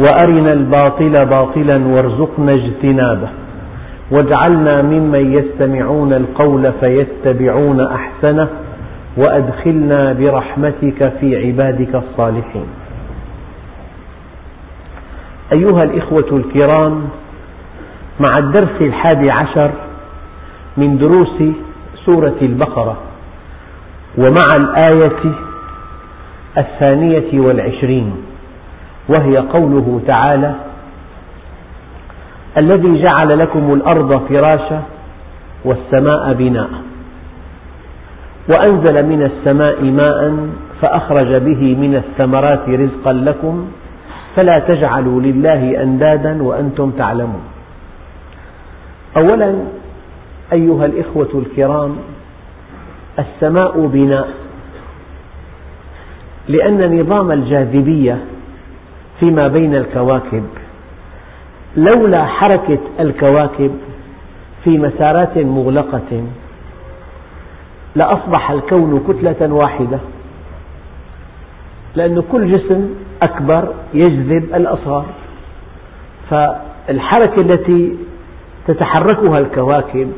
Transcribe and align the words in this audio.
وأرنا 0.00 0.52
الباطل 0.52 1.26
باطلا 1.26 1.86
وارزقنا 1.86 2.52
اجتنابه. 2.52 3.28
واجعلنا 4.10 4.82
ممن 4.82 5.32
يستمعون 5.32 6.12
القول 6.12 6.72
فيتبعون 6.80 7.80
أحسنه 7.80 8.48
وأدخلنا 9.16 10.12
برحمتك 10.12 11.12
في 11.20 11.46
عبادك 11.46 11.94
الصالحين. 11.94 12.66
أيها 15.52 15.82
الإخوة 15.82 16.28
الكرام 16.32 17.08
مع 18.20 18.38
الدرس 18.38 18.80
الحادي 18.80 19.30
عشر 19.30 19.70
من 20.76 20.98
دروس 20.98 21.42
سورة 22.06 22.36
البقرة 22.42 22.96
ومع 24.18 24.46
الآية 24.56 25.20
الثانية 26.58 27.40
والعشرين 27.40 28.12
وهي 29.10 29.36
قوله 29.38 30.00
تعالى 30.06 30.54
الذي 32.56 33.02
جعل 33.02 33.38
لكم 33.38 33.74
الأرض 33.74 34.26
فراشا 34.28 34.82
والسماء 35.64 36.32
بناء 36.32 36.70
وأنزل 38.48 39.06
من 39.06 39.22
السماء 39.22 39.84
ماء 39.84 40.48
فأخرج 40.80 41.34
به 41.34 41.76
من 41.80 41.94
الثمرات 41.94 42.68
رزقا 42.68 43.12
لكم 43.12 43.68
فلا 44.36 44.58
تجعلوا 44.58 45.20
لله 45.20 45.82
أندادا 45.82 46.42
وأنتم 46.42 46.90
تعلمون. 46.90 47.42
أولا 49.16 49.54
أيها 50.52 50.86
الإخوة 50.86 51.28
الكرام 51.34 51.96
السماء 53.18 53.86
بناء 53.86 54.28
لأن 56.48 57.00
نظام 57.00 57.32
الجاذبية 57.32 58.18
فيما 59.20 59.48
بين 59.48 59.74
الكواكب. 59.74 60.44
لولا 61.76 62.24
حركة 62.24 62.78
الكواكب 63.00 63.70
في 64.64 64.78
مسارات 64.78 65.38
مغلقة 65.38 66.24
لأصبح 67.96 68.50
الكون 68.50 69.04
كتلة 69.08 69.54
واحدة 69.54 69.98
لأن 71.94 72.22
كل 72.32 72.58
جسم 72.58 72.88
أكبر 73.22 73.68
يجذب 73.94 74.54
الأصغر. 74.54 75.04
فالحركة 76.30 77.40
التي 77.40 77.96
تتحركها 78.66 79.38
الكواكب 79.38 80.12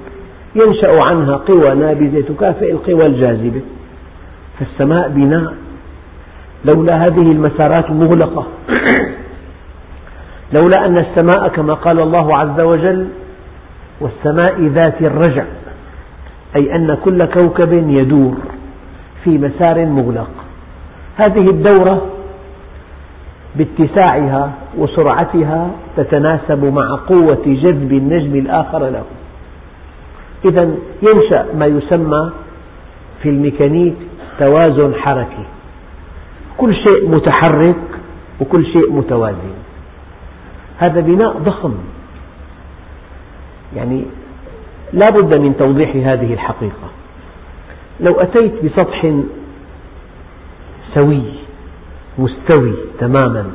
ينشأ 0.55 0.93
عنها 1.11 1.37
قوى 1.37 1.75
نابذة 1.75 2.21
تكافئ 2.29 2.73
القوى 2.73 3.07
الجاذبة. 3.07 3.61
فالسماء 4.59 5.09
بناء. 5.09 5.55
لولا 6.65 7.05
هذه 7.05 7.33
المسارات 7.33 7.91
المغلقة. 7.91 8.47
لولا 10.53 10.87
أن 10.87 10.99
السماء 10.99 11.49
كما 11.49 11.75
قال 11.75 12.01
الله 12.01 12.37
عز 12.39 12.61
وجل 12.61 13.09
والسماء 14.01 14.63
ذات 14.63 15.03
الرجع 15.03 15.45
أي 16.57 16.77
أن 16.77 16.99
كل 17.05 17.25
كوكب 17.25 17.73
يدور 17.73 18.35
في 19.25 19.39
مسار 19.39 19.87
مغلق. 19.87 20.31
هذه 21.17 21.51
الدورة 21.51 22.07
باتساعها 23.57 24.53
وسرعتها 24.79 25.71
تتناسب 25.97 26.65
مع 26.65 26.97
قوة 27.09 27.43
جذب 27.47 27.93
النجم 27.93 28.37
الآخر 28.37 28.79
له. 28.79 29.05
إذا 30.45 30.75
ينشأ 31.03 31.47
ما 31.59 31.67
يسمى 31.67 32.31
في 33.23 33.29
الميكانيك 33.29 33.95
توازن 34.39 34.95
حركي. 34.95 35.45
كل 36.59 36.75
شيء 36.75 37.09
متحرك 37.09 37.77
وكل 38.41 38.67
شيء 38.67 38.93
متوازن. 38.93 39.55
هذا 40.79 41.01
بناء 41.01 41.39
ضخم. 41.39 41.75
يعني 43.77 44.05
لا 44.93 45.07
بد 45.15 45.35
من 45.35 45.57
توضيح 45.57 45.97
هذه 45.97 46.33
الحقيقة. 46.33 46.89
لو 48.01 48.13
أتيت 48.21 48.65
بسطح 48.65 49.13
سوي 50.95 51.23
مستوي 52.19 52.75
تماما 52.99 53.47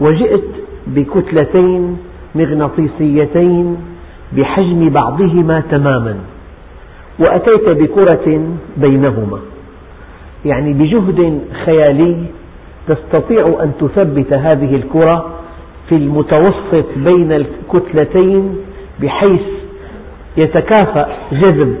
وجئت 0.00 0.44
بكتلتين 0.86 1.98
مغناطيسيتين 2.34 3.76
بحجم 4.32 4.88
بعضهما 4.88 5.60
تماما 5.70 6.16
وأتيت 7.18 7.68
بكرة 7.68 8.56
بينهما 8.76 9.38
يعني 10.44 10.72
بجهد 10.72 11.40
خيالي 11.64 12.16
تستطيع 12.88 13.62
أن 13.62 13.72
تثبت 13.80 14.32
هذه 14.32 14.74
الكرة 14.76 15.34
في 15.88 15.94
المتوسط 15.94 16.86
بين 16.96 17.32
الكتلتين 17.32 18.56
بحيث 19.00 19.40
يتكافأ 20.36 21.08
جذب 21.32 21.76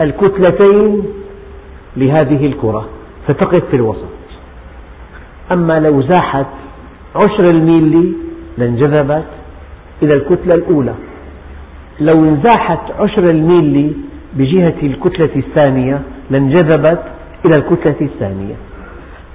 الكتلتين 0.00 1.02
لهذه 1.96 2.46
الكرة. 2.46 2.88
فتقف 3.28 3.64
في 3.70 3.76
الوسط. 3.76 4.08
أما 5.52 5.80
لو 5.80 6.02
زاحت 6.02 6.46
عشر 7.16 7.50
الميلي 7.50 8.12
لانجذبت 8.58 9.24
إلى 10.02 10.14
الكتلة 10.14 10.54
الأولى. 10.54 10.94
لو 12.00 12.24
انزاحت 12.24 12.90
عشر 13.00 13.30
الميلي 13.30 13.92
بجهة 14.34 14.74
الكتلة 14.82 15.30
الثانية 15.36 16.00
لانجذبت 16.30 17.02
إلى 17.44 17.56
الكتلة 17.56 17.96
الثانية. 18.00 18.54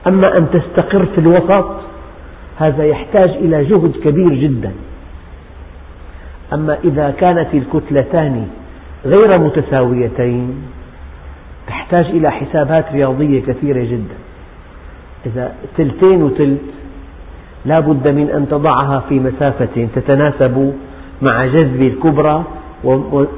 أما 0.08 0.38
أن 0.38 0.48
تستقر 0.52 1.06
في 1.06 1.18
الوسط 1.18 1.66
هذا 2.58 2.84
يحتاج 2.84 3.30
إلى 3.30 3.64
جهد 3.64 3.92
كبير 4.04 4.34
جدا. 4.34 4.72
أما 6.54 6.78
إذا 6.84 7.12
كانت 7.20 7.48
الكتلتان 7.54 8.48
غير 9.06 9.38
متساويتين 9.38 10.56
تحتاج 11.68 12.06
إلى 12.06 12.32
حسابات 12.32 12.86
رياضية 12.92 13.42
كثيرة 13.42 13.84
جدا. 13.84 14.16
إذا 15.26 15.56
تلتين 15.78 16.24
وتلت 16.24 16.62
لا 17.66 17.80
بد 17.80 18.08
من 18.08 18.30
أن 18.30 18.50
تضعها 18.50 19.00
في 19.10 19.20
مسافة 19.20 19.88
تتناسب 19.96 20.74
مع 21.22 21.46
جذب 21.46 21.82
الكبرى 21.82 22.44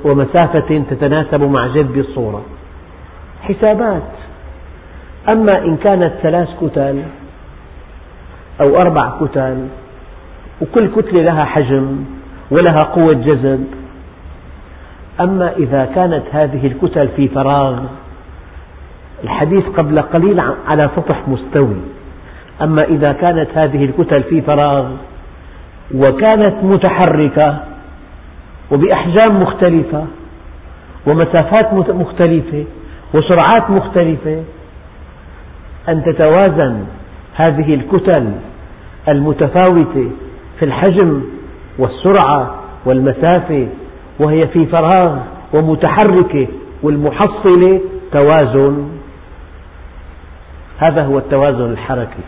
ومسافة 0.04 0.84
تتناسب 0.90 1.42
مع 1.42 1.68
جذب 1.68 1.98
الصورة. 1.98 2.42
حسابات. 3.42 4.12
أما 5.32 5.58
إن 5.58 5.78
كانت 5.78 6.14
ثلاث 6.22 6.50
كتل 6.62 7.04
أو 8.62 8.78
أربع 8.78 9.12
كتل 9.22 9.68
وكل 10.62 10.88
كتلة 10.88 11.22
لها 11.22 11.46
حجم 11.46 12.06
ولها 12.52 12.80
قوة 12.80 13.14
جذب. 13.14 13.68
أما 15.22 15.54
إذا 15.58 15.86
كانت 15.96 16.24
هذه 16.32 16.68
الكتل 16.68 17.08
في 17.08 17.28
فراغ 17.28 17.80
الحديث 19.24 19.64
قبل 19.78 20.02
قليل 20.02 20.40
على 20.68 20.90
سطح 20.96 21.28
مستوي. 21.28 21.82
أما 22.62 22.84
إذا 22.84 23.12
كانت 23.12 23.48
هذه 23.54 23.86
الكتل 23.86 24.24
في 24.24 24.42
فراغ 24.42 24.86
وكانت 25.96 26.64
متحركة 26.64 27.58
وبأحجام 28.72 29.42
مختلفة 29.42 30.06
ومسافات 31.08 31.74
مختلفة 31.74 32.66
وسرعات 33.14 33.70
مختلفة 33.70 34.44
أن 35.90 36.04
تتوازن 36.04 36.86
هذه 37.36 37.74
الكتل 37.74 38.32
المتفاوتة 39.08 40.12
في 40.60 40.66
الحجم 40.66 41.22
والسرعة 41.78 42.56
والمسافة 42.86 43.68
وهي 44.20 44.48
في 44.48 44.66
فراغ 44.66 45.18
ومتحركة 45.54 46.48
والمحصلة 46.84 47.82
توازن. 48.12 48.90
هذا 50.78 51.04
هو 51.04 51.18
التوازن 51.18 51.72
الحركي. 51.72 52.24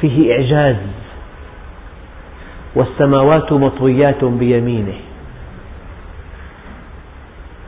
فيه 0.00 0.32
إعجاز. 0.32 0.76
والسماوات 2.74 3.52
مطويات 3.52 4.24
بيمينه. 4.24 4.94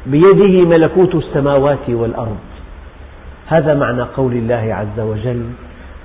بيده 0.07 0.65
ملكوت 0.65 1.15
السماوات 1.15 1.89
والأرض. 1.89 2.46
هذا 3.47 3.75
معنى 3.75 4.03
قول 4.03 4.33
الله 4.33 4.75
عز 4.75 5.01
وجل 5.01 5.51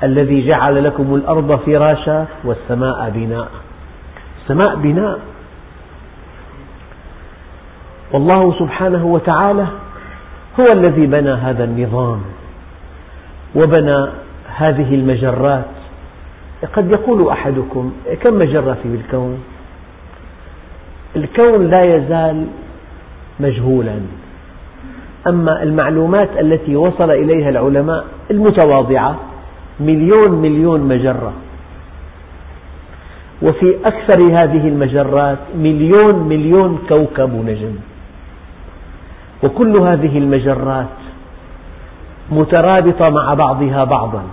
الذي 0.04 0.48
جعل 0.48 0.84
لكم 0.84 1.16
الأرض 1.16 1.56
فراشا 1.56 2.26
والسماء 2.44 3.10
بناء. 3.10 3.48
السماء 4.42 4.76
بناء. 4.76 5.20
والله 8.14 8.60
سبحانه 8.60 9.06
وتعالى 9.06 9.68
هو 10.60 10.72
الذي 10.72 11.06
بنى 11.06 11.32
هذا 11.32 11.64
النظام 11.64 12.22
وبنى 13.56 14.08
هذه 14.56 14.96
المجرات. 14.96 15.66
قد 16.74 16.92
يقول 16.92 17.30
أحدكم 17.30 17.94
كم 18.22 18.40
مجرة 18.40 18.78
في 18.84 18.96
الكون؟ 18.96 19.44
الكون 21.16 21.70
لا 21.70 21.96
يزال 21.96 22.48
مجهولا. 23.40 24.00
أما 25.28 25.64
المعلومات 25.64 26.30
التي 26.40 26.76
وصل 26.76 27.12
إليها 27.12 27.50
العلماء 27.50 28.06
المتواضعة 28.32 29.16
مليون 29.80 30.32
مليون 30.32 30.82
مجرة. 30.82 31.34
وفي 33.42 33.76
أكثر 33.86 34.22
هذه 34.22 34.68
المجرات 34.68 35.38
مليون 35.56 36.16
مليون 36.16 36.80
كوكب 36.90 37.34
ونجم 37.34 37.76
وكل 39.44 39.78
هذه 39.78 40.18
المجرات 40.18 40.88
مترابطة 42.32 43.10
مع 43.10 43.34
بعضها 43.34 43.84
بعضا 43.84 44.24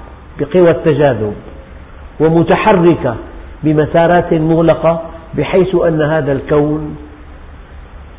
بقوى 0.41 0.71
التجاذب 0.71 1.35
ومتحركة 2.21 3.15
بمسارات 3.63 4.35
مغلقة 4.35 5.03
بحيث 5.35 5.75
أن 5.75 6.03
هذا 6.03 6.33
الكون 6.33 6.97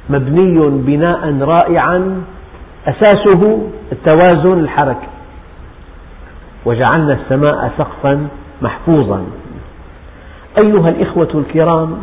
مبني 0.09 0.69
بناء 0.69 1.39
رائعا 1.41 2.21
أساسه 2.89 3.61
التوازن 3.91 4.59
الحركي. 4.59 5.07
وجعلنا 6.65 7.13
السماء 7.13 7.71
سقفا 7.77 8.27
محفوظا. 8.61 9.25
أيها 10.57 10.89
الإخوة 10.89 11.29
الكرام 11.33 11.97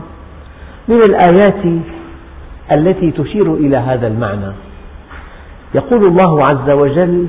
من 0.89 1.01
الآيات 1.09 1.83
التي 2.73 3.11
تشير 3.11 3.55
إلى 3.55 3.77
هذا 3.77 4.07
المعنى. 4.07 4.53
يقول 5.75 6.07
الله 6.07 6.47
عز 6.47 6.71
وجل 6.71 7.27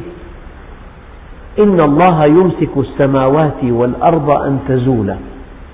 إن 1.60 1.80
الله 1.82 2.26
يمسك 2.26 2.78
السماوات 2.78 3.64
والأرض 3.64 4.30
أن 4.30 4.60
تزولا. 4.68 5.18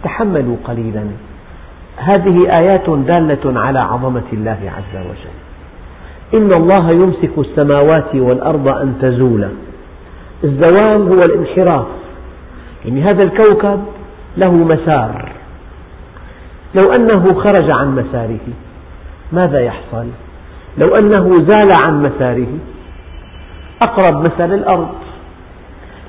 تحملوا 0.03 0.56
قليلا. 0.63 1.03
هذه 1.97 2.57
آيات 2.59 2.89
دالة 2.89 3.59
على 3.59 3.80
عظمة 3.80 4.30
الله 4.33 4.71
عز 4.77 4.95
وجل. 5.06 5.43
إن 6.33 6.50
الله 6.57 6.91
يمسك 6.91 7.31
السماوات 7.38 8.15
والأرض 8.15 8.68
أن 8.68 8.95
تزولا. 9.01 9.50
الزوال 10.44 11.07
هو 11.07 11.21
الانحراف. 11.21 11.85
يعني 12.85 13.01
هذا 13.01 13.24
الكوكب 13.24 13.83
له 14.38 14.51
مسار. 14.51 15.31
لو 16.75 16.91
أنه 16.91 17.33
خرج 17.33 17.71
عن 17.71 17.95
مساره 17.95 18.53
ماذا 19.31 19.59
يحصل؟ 19.59 20.07
لو 20.77 20.95
أنه 20.95 21.45
زال 21.47 21.69
عن 21.80 22.03
مساره 22.03 22.47
أقرب 23.81 24.24
مثل 24.24 24.53
الأرض. 24.53 24.95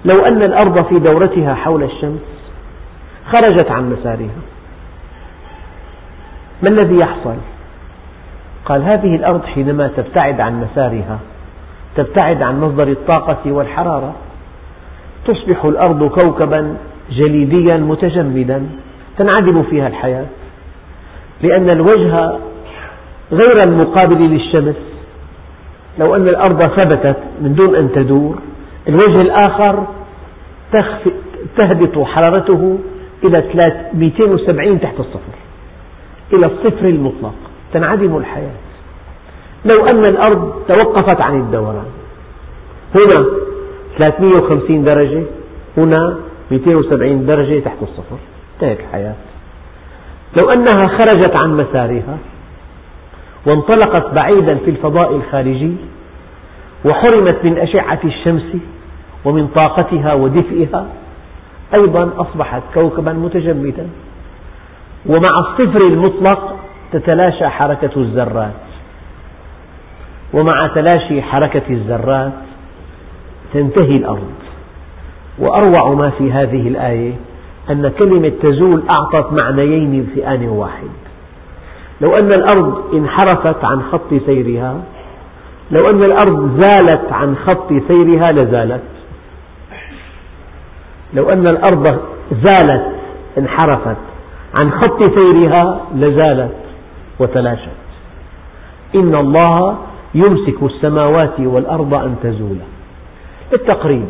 لو 0.05 0.25
أن 0.25 0.43
الأرض 0.43 0.85
في 0.85 0.99
دورتها 0.99 1.55
حول 1.55 1.83
الشمس 1.83 2.21
خرجت 3.33 3.71
عن 3.71 3.91
مسارها. 3.91 4.41
ما 6.63 6.69
الذي 6.71 6.97
يحصل؟ 6.97 7.37
قال 8.65 8.83
هذه 8.83 9.17
الأرض 9.17 9.45
حينما 9.45 9.91
تبتعد 9.97 10.41
عن 10.41 10.61
مسارها 10.61 11.19
تبتعد 11.97 12.43
عن 12.43 12.61
مصدر 12.61 12.89
الطاقة 12.89 13.53
والحرارة 13.53 14.15
تصبح 15.27 15.65
الأرض 15.65 16.09
كوكبا 16.09 16.77
جليديا 17.11 17.77
متجمدا 17.77 18.67
تنعدم 19.19 19.63
فيها 19.63 19.89
الحياة 19.89 20.27
لأن 21.43 21.67
الوجه 21.73 22.33
غير 23.33 23.61
المقابل 23.67 24.23
للشمس. 24.23 24.77
لو 25.99 26.17
أن 26.17 26.29
الأرض 26.29 26.63
ثبتت 26.63 27.17
من 27.41 27.55
دون 27.55 27.75
أن 27.77 27.93
تدور 27.93 28.39
الوجه 28.89 29.21
الآخر 29.21 29.87
تهبط 31.57 31.99
حرارته 31.99 32.79
إلى 33.25 33.45
270 33.95 34.81
تحت 34.81 35.01
الصفر 35.01 35.35
إلى 36.33 36.47
الصفر 36.47 36.89
المطلق. 36.89 37.35
تنعدم 37.75 38.17
الحياة. 38.17 38.55
لو 39.65 39.87
أن 39.93 40.03
الأرض 40.03 40.53
توقفت 40.69 41.21
عن 41.21 41.41
الدوران. 41.41 41.87
هنا 42.95 43.27
350 43.99 44.85
درجة 44.85 45.23
هنا 45.77 46.17
270 46.51 47.27
درجة 47.27 47.61
تحت 47.61 47.77
الصفر. 47.83 48.17
انتهت 48.55 48.81
الحياة. 48.81 49.15
لو 50.41 50.51
أنها 50.51 50.87
خرجت 50.89 51.37
عن 51.37 51.57
مسارها 51.57 52.19
وانطلقت 53.47 54.15
بعيدا 54.15 54.55
في 54.65 54.71
الفضاء 54.71 55.17
الخارجي 55.17 55.73
وحرمت 56.85 57.45
من 57.45 57.59
أشعة 57.59 58.01
الشمس 58.05 58.57
ومن 59.25 59.47
طاقتها 59.47 60.15
ودفئها 60.15 60.87
أيضا 61.75 62.11
أصبحت 62.17 62.63
كوكبا 62.75 63.13
متجمدا. 63.13 63.89
ومع 65.07 65.39
الصفر 65.39 65.81
المطلق 65.81 66.57
تتلاشى 66.95 67.49
حركة 67.49 67.91
الذرات. 67.97 68.53
ومع 70.35 70.67
تلاشي 70.75 71.23
حركة 71.23 71.63
الذرات 71.71 72.33
تنتهي 73.55 73.97
الأرض. 73.97 74.35
وأروع 75.39 75.95
ما 75.95 76.11
في 76.11 76.33
هذه 76.33 76.69
الآية 76.69 77.13
أن 77.71 77.93
كلمة 77.99 78.33
تزول 78.43 78.83
أعطت 79.01 79.43
معنيين 79.43 80.11
في 80.15 80.29
آن 80.29 80.49
واحد. 80.49 80.91
لو 82.01 82.11
أن 82.23 82.33
الأرض 82.33 82.95
انحرفت 82.95 83.65
عن 83.65 83.83
خط 83.93 84.15
سيرها 84.27 84.81
لو 85.71 85.91
أن 85.91 86.03
الأرض 86.03 86.61
زالت 86.61 87.13
عن 87.13 87.37
خط 87.37 87.69
سيرها 87.89 88.33
لزالت. 88.33 88.83
لو 91.15 91.31
أن 91.31 91.47
الأرض 91.47 92.01
زالت 92.43 92.87
انحرفت 93.39 93.97
عن 94.55 94.71
خط 94.71 95.03
سيرها 95.15 95.81
لزالت. 95.95 96.64
وتلاشت 97.19 97.69
إن 98.95 99.15
الله 99.15 99.79
يمسك 100.15 100.63
السماوات 100.63 101.41
والأرض 101.41 101.95
أن 101.95 102.17
تزولا. 102.23 102.65
التقريب. 103.53 104.07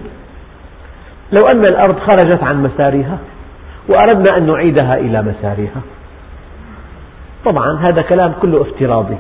لو 1.33 1.49
أن 1.49 1.65
الأرض 1.65 1.99
خرجت 1.99 2.43
عن 2.43 2.63
مسارها 2.63 3.19
وأردنا 3.89 4.37
أن 4.37 4.47
نعيدها 4.47 4.99
إلى 4.99 5.23
مسارها. 5.23 5.81
طبعا 7.45 7.79
هذا 7.79 8.03
كلام 8.03 8.33
كله 8.43 8.61
افتراضي 8.61 9.17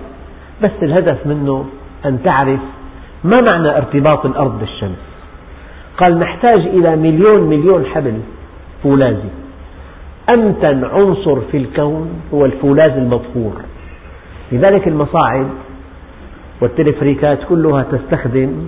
بس 0.62 0.70
الهدف 0.82 1.26
منه 1.26 1.66
أن 2.04 2.22
تعرف 2.22 2.60
ما 3.24 3.40
معنى 3.52 3.76
ارتباط 3.76 4.26
الأرض 4.26 4.60
بالشمس. 4.60 4.98
قال 5.98 6.18
نحتاج 6.18 6.60
إلى 6.60 6.96
مليون 6.96 7.40
مليون 7.40 7.86
حبل 7.86 8.20
فولاذي. 8.82 9.43
أمتن 10.30 10.84
عنصر 10.84 11.40
في 11.40 11.56
الكون 11.56 12.22
هو 12.34 12.44
الفولاذ 12.44 12.90
المضفور 12.90 13.52
لذلك 14.52 14.88
المصاعد 14.88 15.48
والتلفريكات 16.60 17.38
كلها 17.48 17.82
تستخدم 17.82 18.66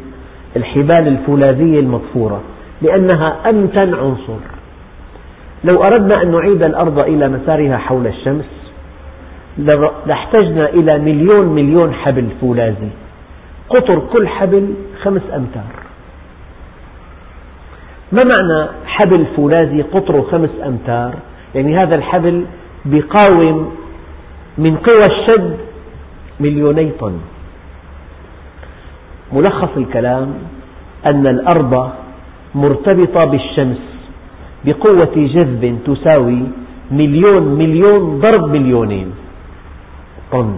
الحبال 0.57 1.09
الفولاذية 1.09 1.81
المضفورة 1.81 2.41
لأنها 2.83 3.51
أمتن 3.51 3.95
عنصر. 3.95 4.39
لو 5.65 5.83
أردنا 5.83 6.23
أن 6.23 6.31
نعيد 6.33 6.63
الأرض 6.63 6.99
إلى 6.99 7.29
مسارها 7.29 7.77
حول 7.77 8.07
الشمس 8.07 8.73
لاحتجنا 10.07 10.69
إلى 10.69 10.99
مليون 10.99 11.47
مليون 11.47 11.95
حبل 11.95 12.29
فولاذي. 12.41 12.91
قطر 13.69 13.99
كل 14.13 14.29
حبل 14.29 14.75
خمس 15.03 15.23
أمتار. 15.35 15.75
ما 18.13 18.23
معنى 18.25 18.69
حبل 18.87 19.27
فولاذي 19.37 19.83
قطره 19.83 20.21
خمس 20.31 20.51
أمتار؟ 20.67 21.15
يعني 21.57 21.79
هذا 21.79 21.95
الحبل 21.95 22.45
يقاوم 22.87 23.71
من 24.59 24.77
قوى 24.77 25.03
الشد 25.11 25.57
مليوني 26.41 26.91
طن. 27.01 27.17
ملخص 29.33 29.69
الكلام 29.77 30.35
أن 31.07 31.27
الأرض 31.27 31.91
مرتبطة 32.55 33.25
بالشمس 33.25 33.83
بقوة 34.65 35.15
جذب 35.17 35.79
تساوي 35.87 36.43
مليون 36.91 37.43
مليون 37.43 38.21
ضرب 38.21 38.51
مليونين 38.51 39.15
طن. 40.33 40.57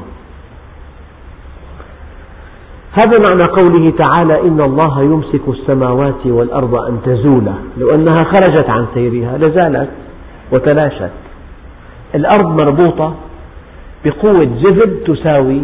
هذا 2.92 3.16
معنى 3.28 3.44
قوله 3.44 3.92
تعالى 3.98 4.40
إن 4.40 4.60
الله 4.60 5.02
يمسك 5.02 5.48
السماوات 5.48 6.26
والأرض 6.26 6.74
أن 6.74 6.98
تزولا. 7.04 7.54
لو 7.78 7.94
أنها 7.94 8.24
خرجت 8.24 8.70
عن 8.70 8.86
سيرها 8.94 9.38
لزالت. 9.38 9.88
وتلاشت. 10.52 11.10
الأرض 12.14 12.48
مربوطة 12.60 13.14
بقوة 14.04 14.44
جذب 14.44 15.04
تساوي 15.06 15.60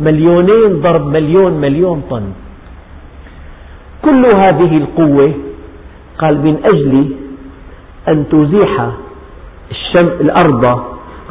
مليونين 0.00 0.80
ضرب 0.80 1.06
مليون 1.06 1.52
مليون 1.52 2.02
طن. 2.10 2.22
كل 4.04 4.22
هذه 4.34 4.76
القوة 4.76 5.32
قال 6.18 6.34
من 6.46 6.56
أجل 6.72 6.94
أن 8.08 8.24
تزيح 8.28 8.90
الأرض 9.96 10.64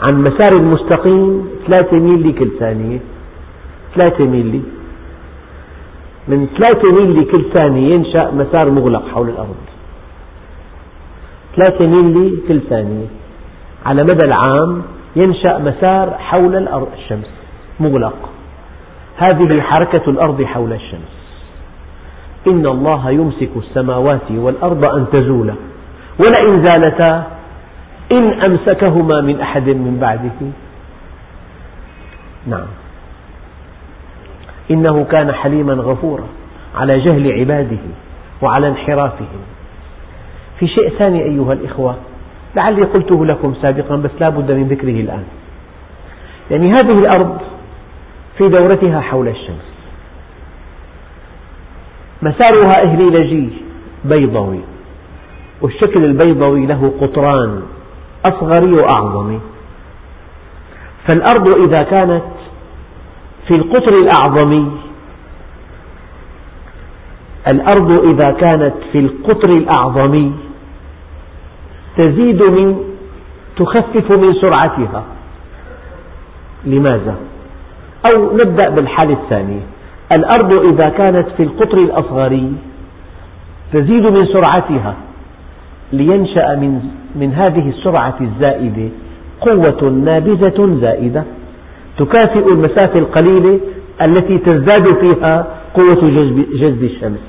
عن 0.01 0.23
مسار 0.23 0.61
مستقيم 0.61 1.49
ثلاثة 1.67 1.97
ميلي 1.97 2.31
كل 2.31 2.49
ثانية. 2.59 2.99
ثلاثة 3.95 4.25
ميلي. 4.25 4.61
من 6.27 6.47
ثلاثة 6.57 6.91
ميلي 6.91 7.25
كل 7.25 7.43
ثانية 7.53 7.93
ينشأ 7.93 8.31
مسار 8.31 8.69
مغلق 8.69 9.07
حول 9.13 9.29
الأرض. 9.29 9.55
ثلاثة 11.57 11.85
ميلي 11.87 12.37
كل 12.47 12.61
ثانية 12.69 13.05
على 13.85 14.03
مدى 14.03 14.25
العام 14.25 14.81
ينشأ 15.15 15.57
مسار 15.57 16.17
حول 16.19 16.55
الأرض 16.55 16.87
الشمس 16.97 17.29
مغلق. 17.79 18.29
هذه 19.17 19.61
حركة 19.61 20.09
الأرض 20.09 20.43
حول 20.43 20.73
الشمس. 20.73 21.17
إن 22.47 22.65
الله 22.65 23.11
يمسك 23.11 23.49
السماوات 23.57 24.31
والأرض 24.31 24.85
أن 24.85 25.05
تزولا. 25.11 25.53
ولئن 26.19 26.67
زالتا 26.67 27.23
إن 28.11 28.41
أمسكهما 28.41 29.21
من 29.21 29.41
أحد 29.41 29.69
من 29.69 29.97
بعده. 30.01 30.51
نعم. 32.47 32.67
إنه 34.71 35.03
كان 35.03 35.31
حليما 35.31 35.73
غفورا 35.73 36.23
على 36.75 36.99
جهل 36.99 37.31
عباده 37.31 37.77
وعلى 38.41 38.67
انحرافهم. 38.67 39.56
في 40.59 40.67
شيء 40.67 40.89
ثاني 40.89 41.23
أيها 41.23 41.53
الإخوة 41.53 41.95
لعلي 42.55 42.83
قلته 42.83 43.25
لكم 43.25 43.53
سابقا 43.61 43.95
بس 43.95 44.11
لا 44.19 44.29
بد 44.29 44.51
من 44.51 44.67
ذكره 44.67 45.01
الآن. 45.01 45.23
يعني 46.51 46.71
هذه 46.71 46.95
الأرض 47.01 47.37
في 48.37 48.49
دورتها 48.49 49.01
حول 49.01 49.27
الشمس. 49.27 49.67
مسارها 52.21 52.83
إهليلجي 52.83 53.49
بيضوي 54.05 54.59
والشكل 55.61 56.05
البيضوي 56.05 56.65
له 56.65 56.91
قطران 57.01 57.61
أصغري 58.25 58.73
وأعظمي 58.73 59.39
فالأرض 61.07 61.55
إذا 61.55 61.83
كانت 61.83 62.23
في 63.47 63.55
القطر 63.55 63.93
الأعظمي 63.95 64.71
الأرض 67.47 68.01
إذا 68.01 68.31
كانت 68.31 68.73
في 68.91 68.99
القطر 68.99 69.49
الأعظمي 69.49 70.33
تزيد 71.98 72.44
من 72.44 72.77
تخفف 73.58 74.12
من 74.12 74.34
سرعتها. 74.34 75.04
لماذا؟ 76.66 77.16
أو 78.06 78.38
نبدأ 78.38 78.70
بالحالة 78.70 79.13
الثانية. 79.13 79.62
الأرض 80.12 80.66
إذا 80.74 80.89
كانت 80.89 81.27
في 81.38 81.44
القطر 81.44 81.77
الأصغري 81.77 82.54
تزيد 83.74 84.06
من 84.06 84.25
سرعتها 84.25 84.96
لينشأ 85.94 86.56
من, 86.56 86.82
من 87.16 87.34
هذه 87.34 87.70
السرعة 87.70 88.16
الزائدة 88.22 88.89
قوة 89.42 89.89
نابذة 89.89 90.77
زائدة. 90.82 91.24
تكافئ 91.98 92.48
المسافة 92.48 93.00
القليلة 93.00 93.60
التي 94.01 94.38
تزداد 94.38 94.96
فيها 95.00 95.48
قوة 95.74 96.01
جذب 96.60 96.84
الشمس. 96.84 97.20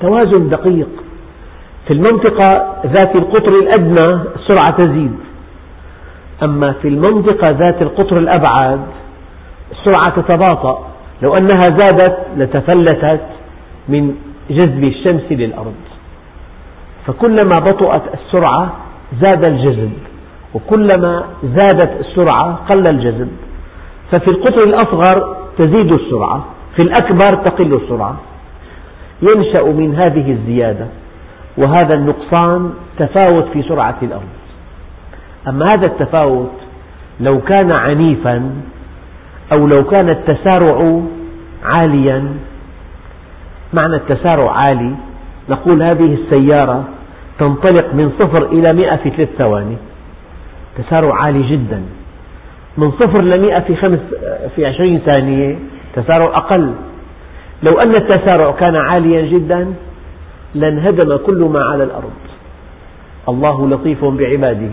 توازن 0.00 0.48
دقيق. 0.48 0.88
في 1.86 1.92
المنطقة 1.92 2.74
ذات 2.86 3.16
القطر 3.16 3.48
الأدنى 3.48 4.20
السرعة 4.36 4.70
تزيد. 4.78 5.16
أما 6.42 6.72
في 6.72 6.88
المنطقة 6.88 7.50
ذات 7.50 7.82
القطر 7.82 8.18
الأبعد 8.18 8.80
السرعة 9.70 10.20
تتباطأ. 10.20 10.86
لو 11.22 11.36
أنها 11.36 11.60
زادت 11.60 12.18
لتفلتت 12.36 13.20
من 13.88 14.14
جذب 14.50 14.84
الشمس 14.84 15.22
للأرض. 15.30 15.74
فكلما 17.06 17.70
بطأت 17.70 18.02
السرعة 18.14 18.72
زاد 19.20 19.44
الجذب 19.44 19.92
وكلما 20.54 21.24
زادت 21.44 22.00
السرعة 22.00 22.58
قل 22.68 22.86
الجذب. 22.86 23.28
ففي 24.10 24.28
القطر 24.28 24.64
الأصغر 24.64 25.36
تزيد 25.58 25.92
السرعة 25.92 26.44
في 26.76 26.82
الأكبر 26.82 27.34
تقل 27.34 27.74
السرعة. 27.74 28.16
ينشأ 29.22 29.62
من 29.62 29.94
هذه 29.94 30.30
الزيادة. 30.32 30.86
وهذا 31.56 31.94
النقصان 31.94 32.74
تفاوت 32.98 33.44
في 33.52 33.62
سرعة 33.62 33.96
الأرض. 34.02 34.28
أما 35.48 35.74
هذا 35.74 35.86
التفاوت 35.86 36.52
لو 37.20 37.40
كان 37.40 37.72
عنيفا 37.72 38.50
أو 39.52 39.66
لو 39.66 39.84
كان 39.84 40.08
التسارع 40.08 41.00
عاليا 41.64 42.34
معنى 43.72 43.96
التسارع 43.96 44.52
عالي 44.52 44.94
نقول 45.48 45.82
هذه 45.82 46.14
السيارة 46.14 46.84
تنطلق 47.38 47.94
من 47.94 48.12
صفر 48.18 48.46
إلى 48.46 48.72
مئة 48.72 48.96
في 48.96 49.10
ثلاث 49.10 49.28
ثواني. 49.38 49.76
تسارع 50.78 51.14
عالي 51.14 51.42
جدا. 51.42 51.82
من 52.78 52.90
صفر 52.90 53.20
لمئة 53.20 53.60
في, 53.60 53.76
خمس 53.76 53.98
في 54.56 54.66
عشرين 54.66 54.98
ثانية 54.98 55.58
تسارع 55.94 56.36
أقل. 56.36 56.74
لو 57.62 57.72
أن 57.72 57.90
التسارع 57.90 58.50
كان 58.50 58.76
عاليا 58.76 59.22
جدا 59.22 59.74
لانهدم 60.54 61.16
كل 61.16 61.42
ما 61.52 61.64
على 61.64 61.84
الأرض. 61.84 62.10
الله 63.28 63.68
لطيف 63.68 64.04
بعباده. 64.04 64.70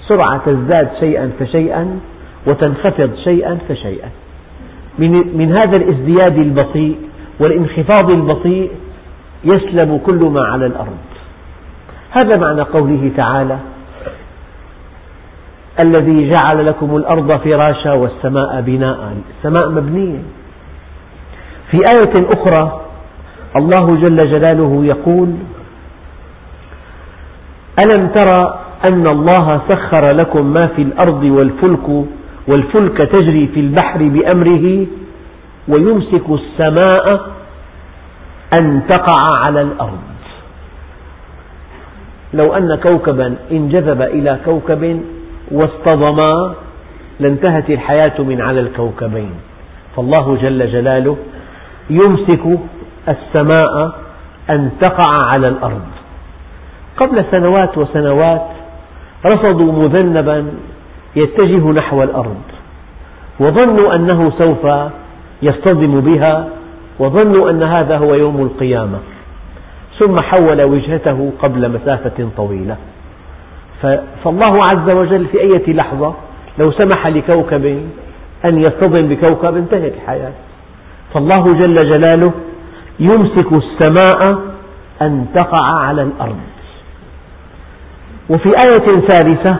السرعة 0.00 0.40
تزداد 0.46 0.88
شيئا 1.00 1.30
فشيئا 1.40 2.00
وتنخفض 2.46 3.10
شيئا 3.24 3.58
فشيئا. 3.68 4.08
من, 4.98 5.36
من 5.36 5.52
هذا 5.56 5.72
الازدياد 5.82 6.38
البطيء 6.38 6.96
والانخفاض 7.40 8.10
البطيء 8.10 8.70
يسلم 9.44 10.00
كل 10.06 10.24
ما 10.24 10.44
على 10.44 10.66
الأرض. 10.66 10.98
هذا 12.10 12.36
معنى 12.36 12.62
قوله 12.62 13.10
تعالى 13.16 13.58
الذي 15.80 16.34
جعل 16.34 16.66
لكم 16.66 16.96
الأرض 16.96 17.36
فراشا 17.36 17.92
والسماء 17.92 18.60
بناء. 18.60 19.16
السماء 19.38 19.68
مبنية. 19.68 20.18
في 21.70 21.76
آية 21.76 22.26
أخرى 22.32 22.80
الله 23.56 23.96
جل 23.96 24.30
جلاله 24.30 24.84
يقول 24.84 25.34
ألم 27.84 28.08
ترى 28.08 28.58
أن 28.84 29.06
الله 29.06 29.60
سخر 29.68 30.10
لكم 30.10 30.46
ما 30.46 30.66
في 30.66 30.82
الأرض 30.82 31.22
والفلك 31.24 32.04
والفلك 32.48 32.96
تجري 32.96 33.46
في 33.46 33.60
البحر 33.60 34.02
بأمره 34.02 34.86
ويمسك 35.68 36.24
السماء 36.30 37.20
أن 38.60 38.82
تقع 38.88 39.38
على 39.44 39.62
الأرض. 39.62 40.08
لو 42.34 42.54
أن 42.54 42.74
كوكبا 42.74 43.34
انجذب 43.52 44.02
إلى 44.02 44.38
كوكب 44.44 45.00
واصطدما 45.50 46.54
لانتهت 47.20 47.70
الحياة 47.70 48.20
من 48.20 48.40
على 48.40 48.60
الكوكبين. 48.60 49.32
فالله 49.96 50.36
جل 50.42 50.72
جلاله 50.72 51.16
يمسك 51.90 52.58
السماء 53.08 53.92
أن 54.50 54.70
تقع 54.80 55.12
على 55.12 55.48
الأرض. 55.48 55.86
قبل 56.96 57.24
سنوات 57.30 57.78
وسنوات 57.78 58.46
رصدوا 59.26 59.72
مذنبا 59.72 60.46
يتجه 61.16 61.70
نحو 61.72 62.02
الأرض 62.02 62.42
وظنوا 63.40 63.94
أنه 63.94 64.32
سوف 64.38 64.66
يصطدم 65.42 66.00
بها 66.00 66.48
وظنوا 66.98 67.50
أن 67.50 67.62
هذا 67.62 67.98
هو 67.98 68.14
يوم 68.14 68.42
القيامة. 68.42 68.98
ثم 69.98 70.20
حول 70.20 70.62
وجهته 70.62 71.32
قبل 71.42 71.70
مسافة 71.70 72.28
طويلة. 72.36 72.76
فالله 74.24 74.60
عز 74.72 74.90
وجل 74.90 75.26
في 75.26 75.40
أي 75.40 75.74
لحظة 75.74 76.14
لو 76.58 76.72
سمح 76.72 77.06
لكوكب 77.06 77.82
أن 78.44 78.60
يصطدم 78.60 79.08
بكوكب 79.08 79.56
انتهت 79.56 79.92
الحياة. 79.94 80.32
فالله 81.14 81.52
جل 81.52 81.74
جلاله 81.74 82.32
يمسك 83.00 83.52
السماء 83.52 84.38
أن 85.02 85.26
تقع 85.34 85.80
على 85.80 86.02
الأرض. 86.02 86.40
وفي 88.30 88.48
آية 88.48 89.00
ثالثة 89.00 89.56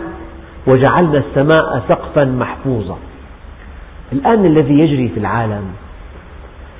وجعلنا 0.67 1.17
السماء 1.17 1.83
سقفا 1.89 2.25
محفوظا. 2.25 2.97
الآن 4.13 4.45
الذي 4.45 4.79
يجري 4.79 5.09
في 5.09 5.19
العالم 5.19 5.63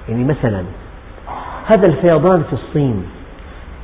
يعني 0.10 0.24
مثلا 0.24 0.64
هذا 1.66 1.88
الفيضان 1.88 2.44
في 2.50 2.54
الصين 2.54 3.04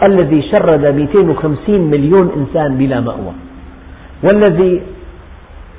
الذي 0.03 0.41
شرد 0.51 0.85
250 0.85 1.81
مليون 1.81 2.31
إنسان 2.35 2.77
بلا 2.77 2.99
مأوى 2.99 3.33
والذي 4.23 4.81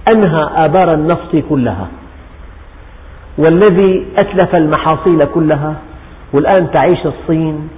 أنهى 0.08 0.50
آبار 0.54 0.94
النفط 0.94 1.36
كلها 1.48 1.88
والذي 3.38 4.06
أتلف 4.16 4.54
المحاصيل 4.54 5.24
كلها 5.24 5.74
والآن 6.32 6.70
تعيش 6.70 7.06
الصين 7.06 7.68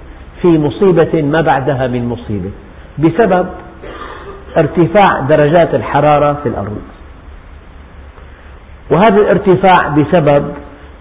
في 0.41 0.47
مصيبة 0.47 1.21
ما 1.21 1.41
بعدها 1.41 1.87
من 1.87 2.09
مصيبة 2.09 2.51
بسبب 2.99 3.49
ارتفاع 4.57 5.19
درجات 5.29 5.75
الحرارة 5.75 6.33
في 6.43 6.49
الأرض. 6.49 6.81
وهذا 8.91 9.17
الارتفاع 9.17 9.87
بسبب 9.87 10.53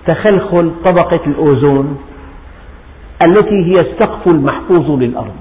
تخلخل 0.06 0.72
طبقة 0.84 1.20
الأوزون 1.26 1.98
التي 3.28 3.64
هي 3.64 3.80
السقف 3.80 4.28
المحفوظ 4.28 4.90
للأرض. 4.90 5.36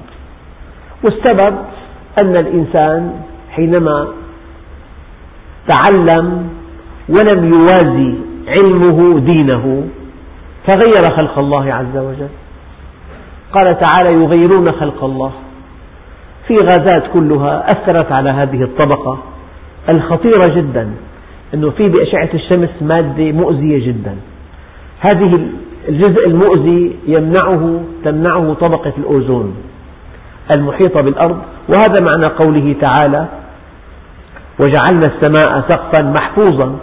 والسبب 1.04 1.58
أن 2.24 2.36
الإنسان 2.38 3.22
حينما 3.52 4.08
تعلم 5.68 6.50
ولم 7.10 7.54
يوازي 7.54 8.14
علمه 8.48 9.20
دينه 9.20 9.88
فغير 10.68 11.16
خلق 11.16 11.40
الله 11.40 11.74
عز 11.74 11.98
وجل. 11.98 12.30
قال 13.54 13.78
تعالى 13.80 14.14
يغيرون 14.14 14.72
خلق 14.72 15.04
الله. 15.04 15.32
في 16.48 16.58
غازات 16.58 17.04
كلها 17.14 17.72
أثرت 17.72 18.12
على 18.12 18.30
هذه 18.30 18.64
الطبقة 18.64 19.20
الخطيرة 19.96 20.56
جدا 20.56 20.92
أنه 21.54 21.70
في 21.70 21.90
بأشعة 21.90 22.30
الشمس 22.34 22.70
مادة 22.82 23.32
مؤذية 23.32 23.88
جدا. 23.88 24.16
هذه 25.00 25.50
الجزء 25.90 26.28
المؤذي 26.28 26.96
يمنعه 27.08 27.82
تمنعه 28.04 28.54
طبقة 28.54 28.94
الأوزون 28.98 29.56
المحيطة 30.56 31.02
بالأرض 31.02 31.42
وهذا 31.70 32.02
معنى 32.02 32.34
قوله 32.34 32.76
تعالى 32.82 33.26
وجعلنا 34.60 35.06
السماء 35.16 35.62
سقفا 35.70 36.04
محفوظا 36.04 36.76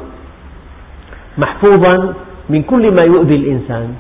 محفوظا 1.39 2.15
من 2.51 2.63
كل 2.63 2.95
ما 2.95 3.03
يؤذي 3.03 3.37
الإنسان. 3.37 3.95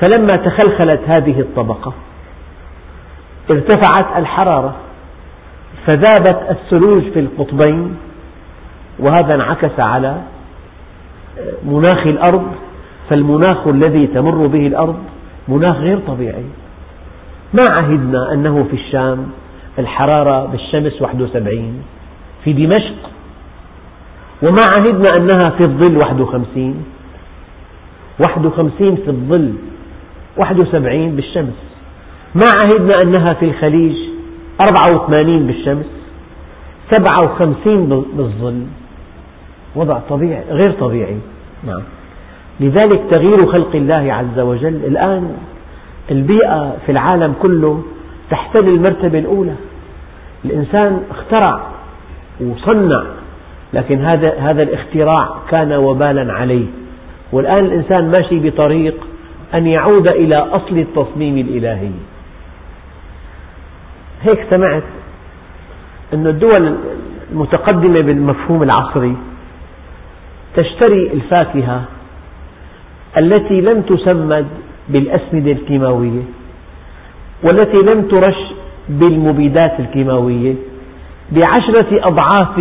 فلما 0.00 0.36
تخلخلت 0.36 1.00
هذه 1.06 1.40
الطبقة 1.40 1.92
ارتفعت 3.50 4.18
الحرارة 4.18 4.74
فذابت 5.86 6.46
الثلوج 6.50 7.02
في 7.02 7.20
القطبين 7.20 7.96
وهذا 8.98 9.34
انعكس 9.34 9.80
على 9.80 10.16
مناخ 11.64 12.06
الأرض. 12.06 12.44
فالمناخ 13.10 13.66
الذي 13.66 14.06
تمر 14.06 14.46
به 14.46 14.66
الأرض 14.66 14.98
مناخ 15.48 15.76
غير 15.76 15.98
طبيعي. 15.98 16.44
ما 17.54 17.62
عهدنا 17.70 18.32
أنه 18.32 18.66
في 18.70 18.76
الشام 18.76 19.26
الحرارة 19.78 20.46
بالشمس 20.46 21.02
71 21.02 21.82
في 22.44 22.52
دمشق. 22.52 23.10
وما 24.42 24.60
عهدنا 24.76 25.16
أنها 25.16 25.50
في 25.50 25.64
الظل 25.64 25.96
51 25.96 26.84
51 28.18 28.96
في 28.96 29.08
الظل 29.08 29.52
71 30.36 31.16
بالشمس. 31.16 31.54
ما 32.34 32.46
عهدنا 32.58 33.02
أنها 33.02 33.32
في 33.32 33.44
الخليج 33.44 33.96
84 34.70 35.46
بالشمس 35.46 35.86
57 36.90 38.04
بالظل. 38.16 38.62
وضع 39.76 39.98
طبيعي 40.10 40.44
غير 40.50 40.72
طبيعي. 40.72 41.16
نعم. 41.66 41.82
لذلك 42.60 43.00
تغيير 43.10 43.42
خلق 43.42 43.76
الله 43.76 44.12
عز 44.12 44.38
وجل 44.38 44.80
الآن 44.86 45.36
البيئة 46.10 46.76
في 46.86 46.92
العالم 46.92 47.34
كله 47.42 47.82
تحتل 48.30 48.68
المرتبة 48.68 49.18
الأولى. 49.18 49.54
الإنسان 50.44 51.02
اخترع 51.10 51.62
وصنع 52.40 53.02
لكن 53.72 54.04
هذا 54.04 54.38
هذا 54.38 54.62
الاختراع 54.62 55.28
كان 55.50 55.72
وبالا 55.72 56.32
عليه. 56.32 56.66
والآن 57.32 57.64
الإنسان 57.64 58.10
ماشي 58.10 58.38
بطريق 58.50 58.94
أن 59.54 59.66
يعود 59.66 60.08
إلى 60.08 60.36
أصل 60.36 60.78
التصميم 60.78 61.38
الإلهي. 61.38 61.90
هيك 64.22 64.46
سمعت 64.50 64.82
أن 66.14 66.26
الدول 66.26 66.76
المتقدمة 67.32 68.00
بالمفهوم 68.00 68.62
العصري 68.62 69.16
تشتري 70.56 71.12
الفاكهة 71.12 71.82
التي 73.18 73.60
لم 73.60 73.82
تسمد 73.82 74.46
بالأسمدة 74.88 75.52
الكيماوية 75.52 76.22
والتي 77.42 77.76
لم 77.76 78.02
ترش 78.02 78.36
بالمبيدات 78.88 79.80
الكيماوية 79.80 80.54
بعشرة 81.32 82.06
أضعاف 82.08 82.56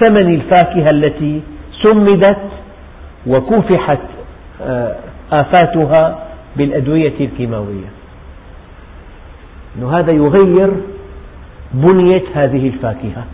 ثمن 0.00 0.34
الفاكهة 0.34 0.90
التي 0.90 1.40
سمدت 1.82 2.38
وكوفحت 3.26 3.98
آه، 4.62 4.96
آفاتها 5.32 6.18
بالأدوية 6.56 7.14
الكيماوية. 7.20 7.86
هذا 9.92 10.12
يغير 10.12 10.70
بنية 11.74 12.22
هذه 12.34 12.68
الفاكهة 12.68 13.24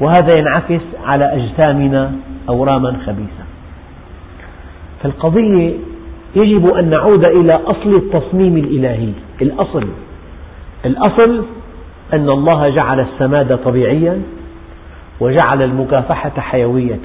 وهذا 0.00 0.38
ينعكس 0.38 0.80
على 1.04 1.24
أجسامنا 1.24 2.12
أوراما 2.48 2.96
خبيثة. 3.06 3.44
فالقضية 5.02 5.74
يجب 6.36 6.74
أن 6.74 6.90
نعود 6.90 7.24
إلى 7.24 7.52
أصل 7.52 7.96
التصميم 7.96 8.56
الإلهي. 8.56 9.12
الأصل 9.42 9.88
الأصل 10.84 11.44
أن 12.12 12.28
الله 12.28 12.68
جعل 12.68 13.00
السماد 13.00 13.58
طبيعيا 13.58 14.22
وجعل 15.20 15.62
المكافحة 15.62 16.40
حيوية. 16.40 17.00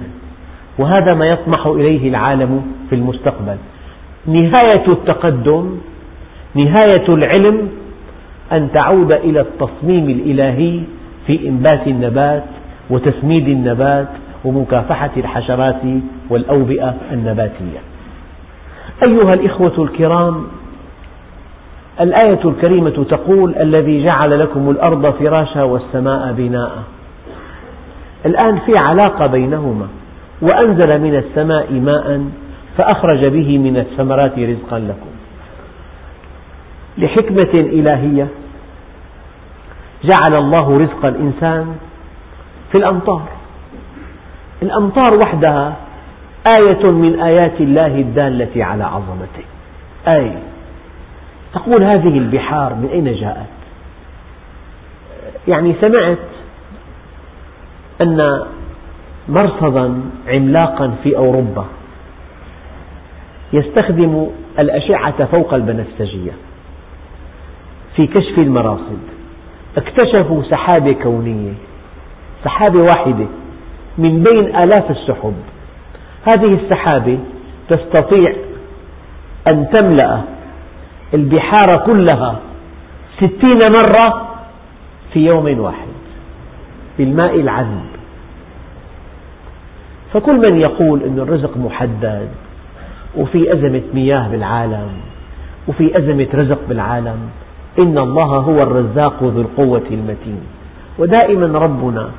وهذا 0.77 1.13
ما 1.13 1.25
يطمح 1.25 1.65
إليه 1.67 2.09
العالم 2.09 2.61
في 2.89 2.95
المستقبل. 2.95 3.57
نهاية 4.25 4.87
التقدم 4.87 5.77
نهاية 6.55 7.07
العلم 7.09 7.69
أن 8.51 8.69
تعود 8.73 9.11
إلى 9.11 9.41
التصميم 9.41 10.09
الإلهي 10.09 10.79
في 11.27 11.47
إنبات 11.47 11.87
النبات 11.87 12.43
وتسميد 12.89 13.47
النبات 13.47 14.07
ومكافحة 14.45 15.11
الحشرات 15.17 15.81
والأوبئة 16.29 16.95
النباتية. 17.11 17.79
أيها 19.07 19.33
الإخوة 19.33 19.73
الكرام 19.83 20.43
الآية 22.01 22.39
الكريمة 22.45 23.05
تقول 23.09 23.55
الذي 23.55 24.03
جعل 24.03 24.39
لكم 24.39 24.69
الأرض 24.69 25.13
فراشا 25.13 25.63
والسماء 25.63 26.33
بناء. 26.33 26.71
الآن 28.25 28.59
في 28.59 28.75
علاقة 28.83 29.27
بينهما. 29.27 29.87
وأنزل 30.43 31.01
من 31.01 31.15
السماء 31.15 31.71
ماء 31.71 32.25
فأخرج 32.77 33.25
به 33.25 33.57
من 33.57 33.77
الثمرات 33.77 34.39
رزقا 34.39 34.79
لكم. 34.79 35.09
لحكمة 36.97 37.53
إلهية 37.53 38.27
جعل 40.03 40.39
الله 40.39 40.77
رزق 40.77 41.05
الإنسان 41.05 41.75
في 42.71 42.77
الأمطار. 42.77 43.29
الأمطار 44.61 45.19
وحدها 45.25 45.75
آية 46.47 46.93
من 46.93 47.19
آيات 47.19 47.61
الله 47.61 47.87
الدالة 47.87 48.65
على 48.65 48.83
عظمته. 48.83 49.45
آية 50.07 50.39
تقول 51.53 51.83
هذه 51.83 52.17
البحار 52.17 52.73
من 52.73 52.89
أين 52.93 53.15
جاءت؟ 53.15 53.47
يعني 55.47 55.75
سمعت 55.81 56.17
أن 58.01 58.43
مرصدا 59.29 60.01
عملاقا 60.27 60.95
في 61.03 61.17
أوروبا. 61.17 61.65
يستخدم 63.53 64.27
الأشعة 64.59 65.25
فوق 65.25 65.53
البنفسجية. 65.53 66.31
في 67.95 68.07
كشف 68.07 68.39
المراصد. 68.39 68.99
اكتشفوا 69.77 70.43
سحابة 70.43 70.93
كونية. 70.93 71.53
سحابة 72.43 72.79
واحدة. 72.79 73.25
من 73.97 74.23
بين 74.23 74.55
آلاف 74.55 74.91
السحب. 74.91 75.35
هذه 76.25 76.53
السحابة 76.53 77.19
تستطيع 77.69 78.33
أن 79.47 79.69
تملأ 79.69 80.21
البحار 81.13 81.67
كلها 81.85 82.39
ستين 83.17 83.59
مرة 83.79 84.29
في 85.13 85.25
يوم 85.25 85.59
واحد. 85.59 85.93
بالماء 86.97 87.35
العذب. 87.35 87.92
فكل 90.13 90.41
من 90.51 90.61
يقول 90.61 91.03
أن 91.03 91.19
الرزق 91.19 91.57
محدد 91.57 92.27
وفي 93.17 93.53
أزمة 93.53 93.81
مياه 93.93 94.27
بالعالم 94.27 94.87
وفي 95.67 95.97
أزمة 95.97 96.27
رزق 96.33 96.59
بالعالم 96.69 97.17
إن 97.79 97.97
الله 97.97 98.25
هو 98.25 98.63
الرزاق 98.63 99.23
ذو 99.23 99.41
القوة 99.41 99.83
المتين. 99.91 100.41
ودائما 100.99 101.59
ربنا 101.59 102.09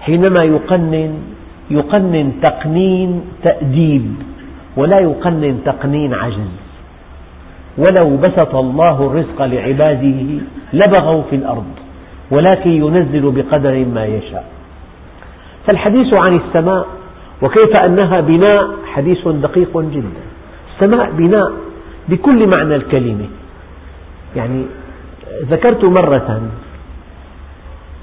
حينما 0.00 0.44
يقنن 0.44 1.14
يقنن 1.70 2.32
تقنين 2.42 3.20
تأديب 3.42 4.14
ولا 4.76 4.98
يقنن 4.98 5.58
تقنين 5.64 6.14
عجز. 6.14 6.50
ولو 7.78 8.16
بسط 8.16 8.54
الله 8.54 9.06
الرزق 9.06 9.42
لعباده 9.42 10.24
لبغوا 10.72 11.22
في 11.30 11.36
الأرض 11.36 11.70
ولكن 12.30 12.70
ينزل 12.70 13.30
بقدر 13.30 13.84
ما 13.94 14.04
يشاء. 14.04 14.44
فالحديث 15.66 16.14
عن 16.14 16.36
السماء 16.36 16.86
وكيف 17.42 17.82
أنها 17.84 18.20
بناء 18.20 18.68
حديث 18.86 19.28
دقيق 19.28 19.78
جدا. 19.78 20.22
السماء 20.74 21.10
بناء 21.10 21.52
بكل 22.08 22.46
معنى 22.46 22.76
الكلمة. 22.76 23.26
يعني 24.36 24.66
ذكرت 25.42 25.84
مرة 25.84 26.40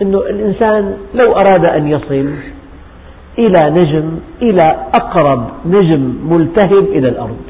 أن 0.02 0.16
الإنسان 0.16 0.98
لو 1.16 1.32
أراد 1.32 1.66
أن 1.66 1.88
يصل 1.88 2.34
إلى 3.38 3.70
نجم 3.70 4.20
إلى 4.42 4.76
أقرب 4.94 5.50
نجم 5.66 6.16
ملتهب 6.30 6.84
إلى 6.84 7.10
الأرض. 7.10 7.46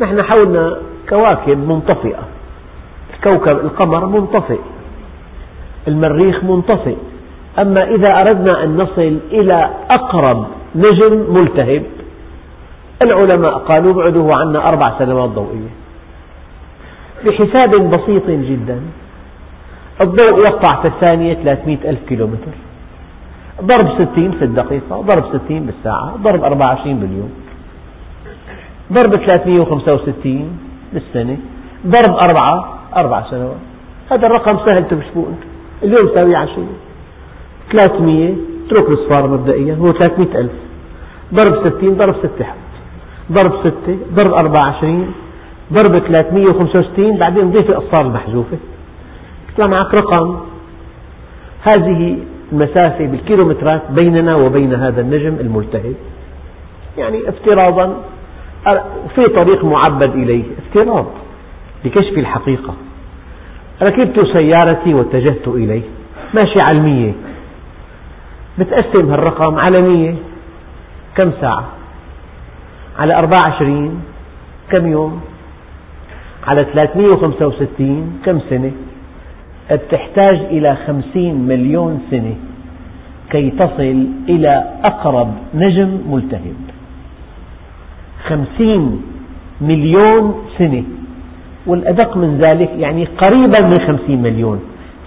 نحن 0.00 0.22
حولنا 0.22 0.76
كواكب 1.08 1.68
منطفئة. 1.68 2.22
الكوكب 3.14 3.56
القمر 3.56 4.06
منطفئ. 4.06 4.60
المريخ 5.88 6.44
منطفئ. 6.44 6.96
أما 7.58 7.84
إذا 7.84 8.14
أردنا 8.20 8.64
أن 8.64 8.76
نصل 8.76 9.18
إلى 9.32 9.70
أقرب 9.90 10.46
نجم 10.74 11.34
ملتهب. 11.34 11.82
العلماء 13.02 13.58
قالوا 13.58 13.92
ابعده 13.92 14.34
عنا 14.34 14.58
أربع 14.72 14.98
سنوات 14.98 15.30
ضوئية. 15.30 15.72
بحساب 17.24 17.70
بسيط 17.90 18.26
جدا. 18.26 18.80
الضوء 20.00 20.46
يقطع 20.46 20.82
في 20.82 20.88
الثانية 20.88 21.34
300 21.34 21.90
ألف 21.90 22.00
كيلومتر. 22.08 22.54
ضرب 23.62 24.08
60 24.12 24.32
في 24.32 24.44
الدقيقة 24.44 25.00
ضرب 25.00 25.24
60 25.38 25.66
بالساعة 25.66 26.16
ضرب 26.22 26.44
24 26.44 26.96
باليوم. 27.00 27.32
ضرب 28.92 29.16
365 29.16 30.58
بالسنة 30.92 31.36
ضرب 31.86 32.16
أربعة 32.24 32.78
أربع 32.96 33.22
سنوات. 33.30 33.56
هذا 34.10 34.26
الرقم 34.26 34.58
سهل 34.66 34.76
أنتم 34.76 35.00
اليوم 35.82 36.08
يساوي 36.08 36.36
عشرة 36.36 36.66
300 37.72 38.34
اترك 38.70 38.88
الصفار 38.88 39.26
مبدئيا. 39.26 39.74
هو 39.74 39.92
300 39.92 40.40
ألف. 40.40 40.52
ضرب 41.34 41.70
60 41.70 41.94
ضرب 41.94 42.14
6 42.22 42.44
حد 42.44 42.54
ضرب 43.32 43.52
6 43.64 43.98
ضرب 44.14 44.32
24 44.32 45.12
ضرب 45.72 45.98
365 45.98 47.16
بعدين 47.18 47.50
ضيف 47.50 47.70
الأصفار 47.70 48.00
المحذوفة. 48.00 48.56
يطلع 49.52 49.66
معك 49.66 49.94
رقم. 49.94 50.36
هذه 51.62 52.18
المسافة 52.52 53.06
بالكيلومترات 53.06 53.82
بيننا 53.90 54.36
وبين 54.36 54.74
هذا 54.74 55.00
النجم 55.00 55.36
الملتهب. 55.40 55.94
يعني 56.98 57.28
افتراضا 57.28 57.96
في 59.14 59.24
طريق 59.28 59.64
معبد 59.64 60.14
إليه. 60.14 60.44
افتراض 60.58 61.06
لكشف 61.84 62.18
الحقيقة. 62.18 62.74
ركبت 63.82 64.26
سيارتي 64.38 64.94
واتجهت 64.94 65.48
إليه. 65.48 65.82
ماشي 66.34 66.58
على 66.68 66.78
المية. 66.78 67.12
بتقسم 68.58 69.10
هالرقم 69.10 69.58
على 69.58 69.82
مية. 69.82 70.14
كم 71.16 71.30
ساعة؟ 71.40 71.64
على 72.98 73.18
أربعة 73.18 73.40
وعشرين 73.42 74.00
كم 74.70 74.86
يوم؟ 74.86 75.20
على 76.46 76.64
365 76.64 78.20
كم 78.24 78.40
سنة؟ 78.50 78.72
تحتاج 79.90 80.36
إلى 80.36 80.76
خمسين 80.86 81.34
مليون 81.48 82.00
سنة 82.10 82.34
كي 83.30 83.50
تصل 83.50 84.06
إلى 84.28 84.64
أقرب 84.84 85.34
نجم 85.54 85.90
ملتهب. 86.10 86.58
خمسين 88.28 89.02
مليون 89.60 90.44
سنة. 90.58 90.84
والأدق 91.66 92.16
من 92.16 92.38
ذلك 92.38 92.70
يعني 92.76 93.04
قريبا 93.04 93.60
من 93.66 93.78
خمسين 93.86 94.22
مليون. 94.22 94.60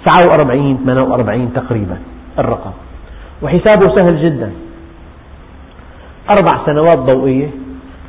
سبعة 0.06 0.32
وأربعين 0.32 0.77
ثمانية 0.77 1.01
وأربعين 1.01 1.53
تقريبا 1.53 1.97
الرقم. 2.39 2.71
وحسابه 3.43 3.95
سهل 3.95 4.15
جدا. 4.23 4.51
أربع 6.29 6.65
سنوات 6.65 6.97
ضوئية 6.97 7.49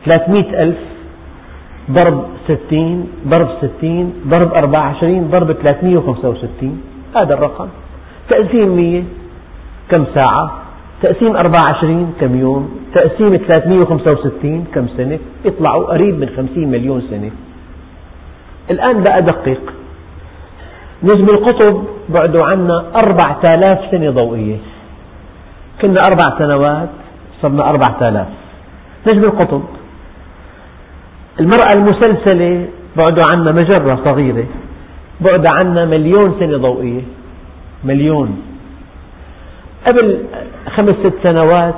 ثلاثمئة 0.05 0.63
ألف 0.63 0.79
ضرب 1.91 2.25
ستين 2.49 3.09
ضرب 3.29 3.49
ستين 3.63 4.13
ضرب 4.27 4.55
أربعة 4.55 4.81
وعشرين 4.81 5.29
ضرب 5.31 5.53
ثلاثمئة 5.53 5.97
وخمسة 5.97 6.29
وستين. 6.29 6.83
هذا 7.17 7.35
الرقم. 7.35 7.69
تقسيم 8.31 8.77
مية 8.77 9.03
كم 9.91 10.05
ساعة؟ 10.15 10.45
تقسيم 11.03 11.37
أربعة 11.37 11.63
وعشرين 11.69 12.15
كم 12.21 12.39
يوم؟ 12.39 12.63
تقسيم 12.95 13.37
ثلاثمئة 13.37 13.79
وخمسة 13.79 14.11
وستين 14.13 14.65
كم 14.75 14.87
سنة؟ 14.97 15.19
يطلعوا 15.45 15.85
قريب 15.85 16.15
من 16.19 16.29
خمسين 16.37 16.71
مليون 16.71 17.01
سنة. 17.11 17.31
الآن 18.71 19.03
بقى 19.03 19.23
دقق 19.23 19.63
نجم 21.03 21.29
القطب 21.29 21.85
بعده 22.09 22.45
عنا 22.45 22.85
أربعة 22.97 23.41
آلاف 23.55 23.79
سنة 23.91 24.11
ضوئية. 24.11 24.57
كنا 25.83 25.97
أربع 26.09 26.39
سنوات 26.39 26.89
صرنا 27.43 27.71
أربعة 27.71 28.09
آلاف. 28.09 28.27
نجم 29.07 29.25
القطب. 29.25 29.63
المرأة 31.41 31.71
المسلسلة 31.77 32.69
بعد 32.97 33.21
عنا 33.33 33.53
مجرة 33.53 33.99
صغيرة 34.05 34.47
بعد 35.21 35.45
عنا 35.55 35.85
مليون 35.85 36.37
سنة 36.39 36.57
ضوئية. 36.59 37.03
مليون. 37.85 38.43
قبل 39.87 40.19
خمس 40.77 40.95
ست 40.95 41.15
سنوات 41.23 41.75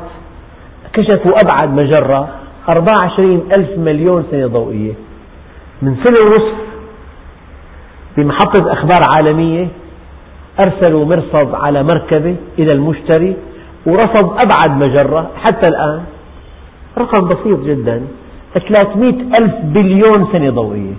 كشفوا 0.92 1.32
أبعد 1.44 1.72
مجرة 1.72 2.28
24 2.68 3.48
ألف 3.52 3.78
مليون 3.78 4.24
سنة 4.30 4.46
ضوئية. 4.46 4.92
من 5.82 5.96
سنة 6.04 6.20
ونصف 6.20 6.54
بمحطة 8.16 8.72
أخبار 8.72 9.00
عالمية 9.14 9.68
أرسلوا 10.60 11.04
مرصد 11.04 11.54
على 11.54 11.82
مركبة 11.82 12.36
إلى 12.58 12.72
المشتري 12.72 13.36
ورصد 13.86 14.26
أبعد 14.38 14.70
مجرة 14.82 15.30
حتى 15.44 15.68
الآن. 15.68 16.02
رقم 16.98 17.28
بسيط 17.28 17.60
جدا. 17.60 18.02
300 18.54 19.14
ألف 19.40 19.54
بليون 19.62 20.26
سنة 20.32 20.50
ضوئية. 20.50 20.94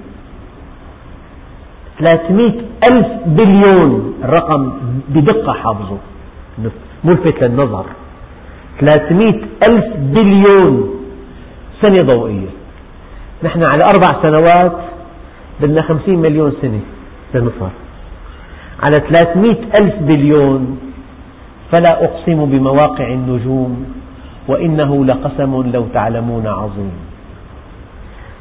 300 2.00 2.54
ألف 2.92 3.08
بليون 3.26 4.14
الرقم 4.24 4.72
بدقة 5.10 5.54
حافظه. 5.54 5.98
ملفت 7.04 7.44
للنظر. 7.44 7.86
300 8.80 9.42
ألف 9.70 9.86
بليون 9.98 10.90
سنة 11.82 12.02
ضوئية. 12.02 12.50
نحن 13.44 13.64
على 13.64 13.82
أربع 13.94 14.22
سنوات 14.22 14.78
بدنا 15.62 15.82
50 15.82 16.18
مليون 16.18 16.54
سنة 16.62 16.82
لنصل 17.34 17.70
على 18.84 18.96
300 19.10 19.58
ألف 19.76 19.96
بليون 20.00 20.80
فلا 21.72 22.04
أقسم 22.04 22.46
بمواقع 22.46 23.08
النجوم 23.08 23.86
وإنه 24.48 25.06
لقسم 25.06 25.72
لو 25.74 25.86
تعلمون 25.94 26.48
عظيم. 26.48 26.92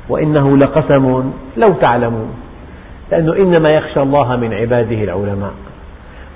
وإنه 0.09 0.57
لقسم 0.57 1.33
لو 1.57 1.69
تعلمون 1.81 2.31
لأنه 3.11 3.37
إنما 3.37 3.71
يخشى 3.71 4.03
الله 4.03 4.37
من 4.37 4.55
عباده 4.55 5.05
العلماء. 5.05 5.53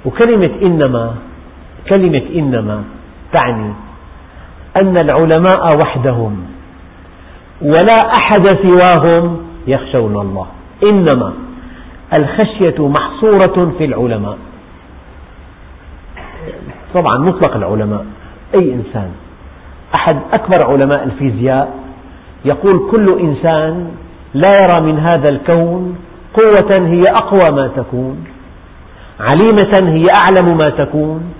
وكلمة 0.05 0.51
إنما 0.63 1.15
كلمة 1.89 2.23
إنما 2.35 2.85
تعني 3.33 3.73
أن 4.77 4.97
العلماء 4.97 5.77
وحدهم 5.83 6.47
ولا 7.63 7.99
أحد 8.19 8.47
سواهم 8.63 9.39
يخشون 9.67 10.21
الله. 10.21 10.47
إنما 10.83 11.33
الخشية 12.15 12.89
محصورة 12.89 13.73
في 13.79 13.85
العلماء. 13.85 14.39
طبعا 16.95 17.19
مطلق 17.19 17.57
العلماء. 17.57 18.05
أي 18.55 18.75
إنسان؟ 18.75 19.11
أحد 19.95 20.17
أكبر 20.33 20.73
علماء 20.73 21.05
الفيزياء 21.05 21.75
يقول 22.45 22.91
كل 22.91 23.19
إنسان 23.21 23.91
لا 24.35 24.49
يرى 24.63 24.81
من 24.81 24.99
هذا 24.99 25.29
الكون 25.29 25.99
قوة 26.35 26.87
هي 26.87 27.03
أقوى 27.23 27.57
ما 27.57 27.69
تكون 27.77 28.25
عليمة 29.21 29.93
هي 29.93 30.07
أعلم 30.25 30.59
ما 30.59 30.71
تكون 30.71 31.33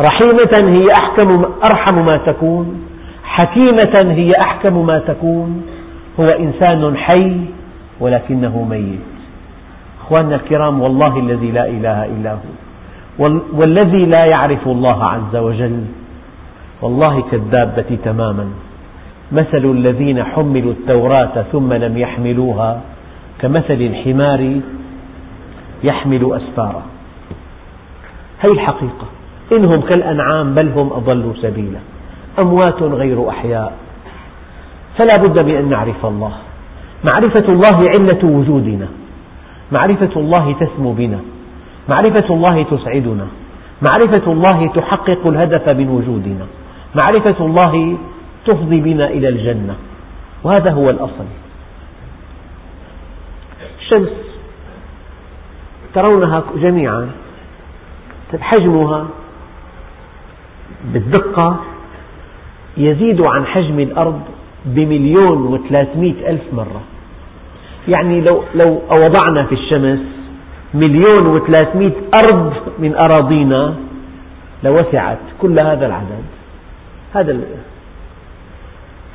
رحيمة 0.00 0.54
هي 0.58 0.86
أحكم 1.02 1.44
أرحم 1.72 2.06
ما 2.06 2.16
تكون 2.16 2.86
حكيمة 3.24 4.12
هي 4.12 4.32
أحكم 4.42 4.86
ما 4.86 4.98
تكون. 4.98 5.62
هو 6.20 6.28
إنسان 6.28 6.96
حي 6.96 7.40
ولكنه 8.00 8.66
ميت. 8.70 9.00
أخواننا 10.00 10.36
الكرام 10.36 10.80
والله 10.80 11.18
الذي 11.18 11.50
لا 11.50 11.66
إله 11.66 12.04
إلا 12.04 12.32
هو. 12.32 12.59
والذي 13.52 14.06
لا 14.06 14.24
يعرف 14.24 14.68
الله 14.68 15.04
عز 15.04 15.36
وجل. 15.36 15.84
والله 16.82 17.22
كالدابة 17.30 17.98
تماما. 18.04 18.46
مثل 19.32 19.64
الذين 19.64 20.24
حملوا 20.24 20.72
التوراة 20.72 21.44
ثم 21.52 21.72
لم 21.72 21.98
يحملوها 21.98 22.80
كمثل 23.40 23.80
الحمار 23.80 24.60
يحمل 25.84 26.32
أسفارا 26.32 26.82
هذه 28.38 28.52
الحقيقة 28.52 29.06
إنهم 29.52 29.80
كالأنعام 29.80 30.54
بل 30.54 30.68
هم 30.68 30.92
أضلوا 30.92 31.32
سبيلا. 31.42 31.78
أموات 32.38 32.82
غير 32.82 33.28
أحياء. 33.28 33.72
فلا 34.98 35.16
بد 35.22 35.44
من 35.44 35.54
أن 35.54 35.68
نعرف 35.68 36.06
الله. 36.06 36.32
معرفة 37.04 37.46
الله 37.48 37.90
علة 37.90 38.22
وجودنا. 38.24 38.88
معرفة 39.72 40.10
الله 40.16 40.52
تسمو 40.60 40.92
بنا. 40.92 41.18
معرفة 41.90 42.34
الله 42.34 42.62
تسعدنا. 42.62 43.26
معرفة 43.82 44.32
الله 44.32 44.66
تحقق 44.74 45.26
الهدف 45.26 45.68
من 45.68 45.88
وجودنا. 45.88 46.46
معرفة 46.94 47.38
الله 47.46 47.98
تفضي 48.46 48.80
بنا 48.80 49.06
إلى 49.06 49.28
الجنة. 49.28 49.74
وهذا 50.44 50.70
هو 50.70 50.90
الأصل. 50.90 51.26
الشمس 53.80 54.08
ترونها 55.94 56.42
جميعا 56.56 57.10
حجمها 58.40 59.06
بالدقة 60.84 61.56
يزيد 62.76 63.20
عن 63.20 63.46
حجم 63.46 63.80
الأرض 63.80 64.20
بمليون 64.64 65.38
وثلاثمئة 65.42 66.30
ألف 66.30 66.42
مرة. 66.52 66.82
يعني 67.88 68.20
لو, 68.20 68.42
لو 68.54 68.82
وضعنا 68.90 69.42
في 69.44 69.54
الشمس 69.54 70.19
مليون 70.74 71.26
وثلاثمئة 71.26 71.92
أرض 72.14 72.52
من 72.78 72.96
أراضينا 72.96 73.74
لوسعت 74.64 75.18
كل 75.40 75.60
هذا 75.60 75.86
العدد. 75.86 76.24
هذا 77.14 77.40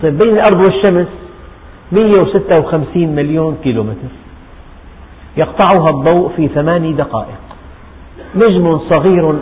طيب 0.04 0.18
بين 0.18 0.30
الأرض 0.30 0.60
والشمس 0.60 1.08
156 1.92 3.16
مليون 3.16 3.58
كيلومتر. 3.64 4.14
يقطعها 5.38 5.90
الضوء 5.90 6.32
في 6.36 6.48
ثمان 6.48 6.96
دقائق. 6.96 7.42
نجم 8.36 8.80
صغير 8.90 9.36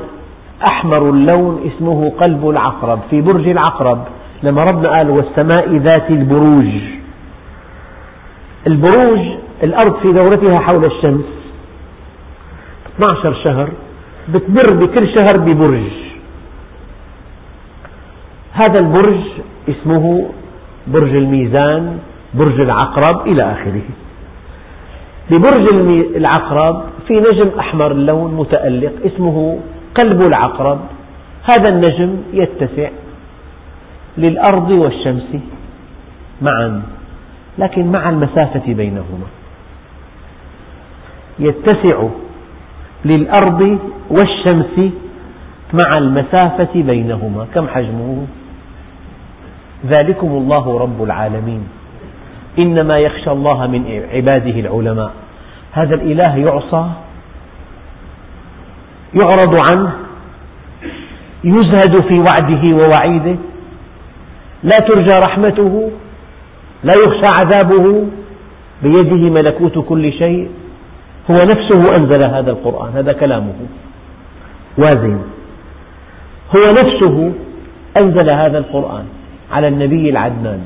أحمر 0.72 1.10
اللون 1.10 1.72
اسمه 1.76 2.12
قلب 2.20 2.50
العقرب 2.50 3.00
في 3.10 3.22
برج 3.22 3.48
العقرب 3.48 4.04
لما 4.44 4.64
ربنا 4.64 4.90
قال 4.90 5.10
والسماء 5.10 5.76
ذات 5.76 6.10
البروج. 6.10 6.68
البروج 8.68 9.20
الأرض 9.64 9.96
في 10.02 10.14
دورتها 10.14 10.60
حول 10.60 10.86
الشمس 10.86 11.43
12 12.98 13.34
شهر 13.44 13.70
بتمر 14.30 14.86
بكل 14.86 15.14
شهر 15.16 15.38
ببرج. 15.38 15.92
هذا 18.54 18.80
البرج 18.80 19.20
اسمه 19.70 20.30
برج 20.88 21.16
الميزان 21.16 22.00
برج 22.34 22.60
العقرب 22.60 23.28
إلى 23.28 23.52
آخره. 23.52 23.88
ببرج 25.32 25.68
العقرب 26.16 26.84
في 27.08 27.14
نجم 27.14 27.50
أحمر 27.60 27.92
اللون 27.92 28.34
متألق 28.34 28.94
اسمه 29.06 29.60
قلب 29.96 30.22
العقرب. 30.22 30.80
هذا 31.44 31.70
النجم 31.70 32.18
يتسع 32.34 32.90
للأرض 34.18 34.70
والشمس 34.70 35.30
معا 36.42 36.82
لكن 37.58 37.92
مع 37.92 38.10
المسافة 38.10 38.74
بينهما. 38.74 39.28
يتسع 41.40 42.08
للأرض 43.06 43.80
والشمس 44.10 44.92
مع 45.74 45.98
المسافة 45.98 46.70
بينهما. 46.76 47.48
كم 47.56 47.68
حجمه؟ 47.68 48.26
ذلكم 49.88 50.28
الله 50.28 50.80
رب 50.80 51.04
العالمين. 51.04 51.64
إنما 52.60 52.98
يخشى 52.98 53.32
الله 53.32 53.68
من 53.68 54.02
عباده 54.14 54.60
العلماء. 54.60 55.12
هذا 55.72 55.96
الإله 55.96 56.38
يعصى 56.38 56.90
يعرض 59.14 59.56
عنه 59.70 59.92
يزهد 61.44 62.02
في 62.02 62.20
وعده 62.20 62.76
ووعيده. 62.76 63.36
لا 64.64 64.78
ترجى 64.88 65.16
رحمته 65.28 65.92
لا 66.84 66.94
يخشى 67.08 67.28
عذابه. 67.40 68.06
بيده 68.84 69.30
ملكوت 69.30 69.86
كل 69.90 70.14
شيء. 70.14 70.50
هو 71.32 71.36
نفسه 71.36 71.96
أنزل 72.00 72.24
هذا 72.24 72.52
القرآن 72.52 72.92
هذا 72.96 73.14
كلامه. 73.14 73.54
وازن. 74.78 75.20
هو 76.56 76.64
نفسه 76.84 77.32
أنزل 77.98 78.30
هذا 78.30 78.58
القرآن 78.58 79.06
على 79.52 79.68
النبي 79.68 80.10
العدنان. 80.10 80.62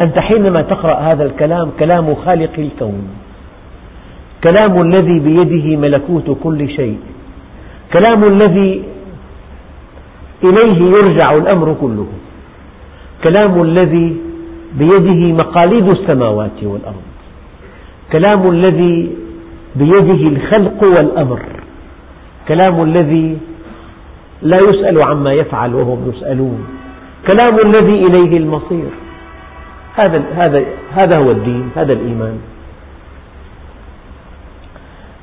أنت 0.00 0.18
حينما 0.18 0.62
تقرأ 0.62 0.94
هذا 0.94 1.24
الكلام 1.24 1.70
كلام 1.78 2.14
خالق 2.14 2.52
الكون. 2.58 3.08
كلام 4.44 4.80
الذي 4.80 5.18
بيده 5.18 5.76
ملكوت 5.76 6.38
كل 6.42 6.68
شيء. 6.68 6.98
كلام 7.92 8.24
الذي 8.24 8.82
إليه 10.44 10.82
يرجع 10.82 11.34
الأمر 11.34 11.76
كله. 11.80 12.06
كلام 13.24 13.62
الذي 13.62 14.16
بيده 14.78 15.32
مقاليد 15.32 15.88
السماوات 15.88 16.58
والأرض. 16.62 17.06
كلام 18.12 18.42
الذي 18.50 19.25
بيده 19.76 20.28
الخلق 20.28 20.82
والأمر. 20.82 21.42
كلام 22.48 22.82
الذي 22.82 23.38
لا 24.42 24.56
يسأل 24.56 25.04
عما 25.04 25.32
يفعل 25.32 25.74
وهم 25.74 26.12
يسألون. 26.14 26.66
كلام 27.32 27.58
الذي 27.58 28.06
إليه 28.06 28.36
المصير. 28.38 28.90
هذا 29.94 30.22
هذا 30.34 30.64
هذا 30.92 31.18
هو 31.18 31.30
الدين 31.30 31.70
هذا 31.76 31.92
الإيمان. 31.92 32.38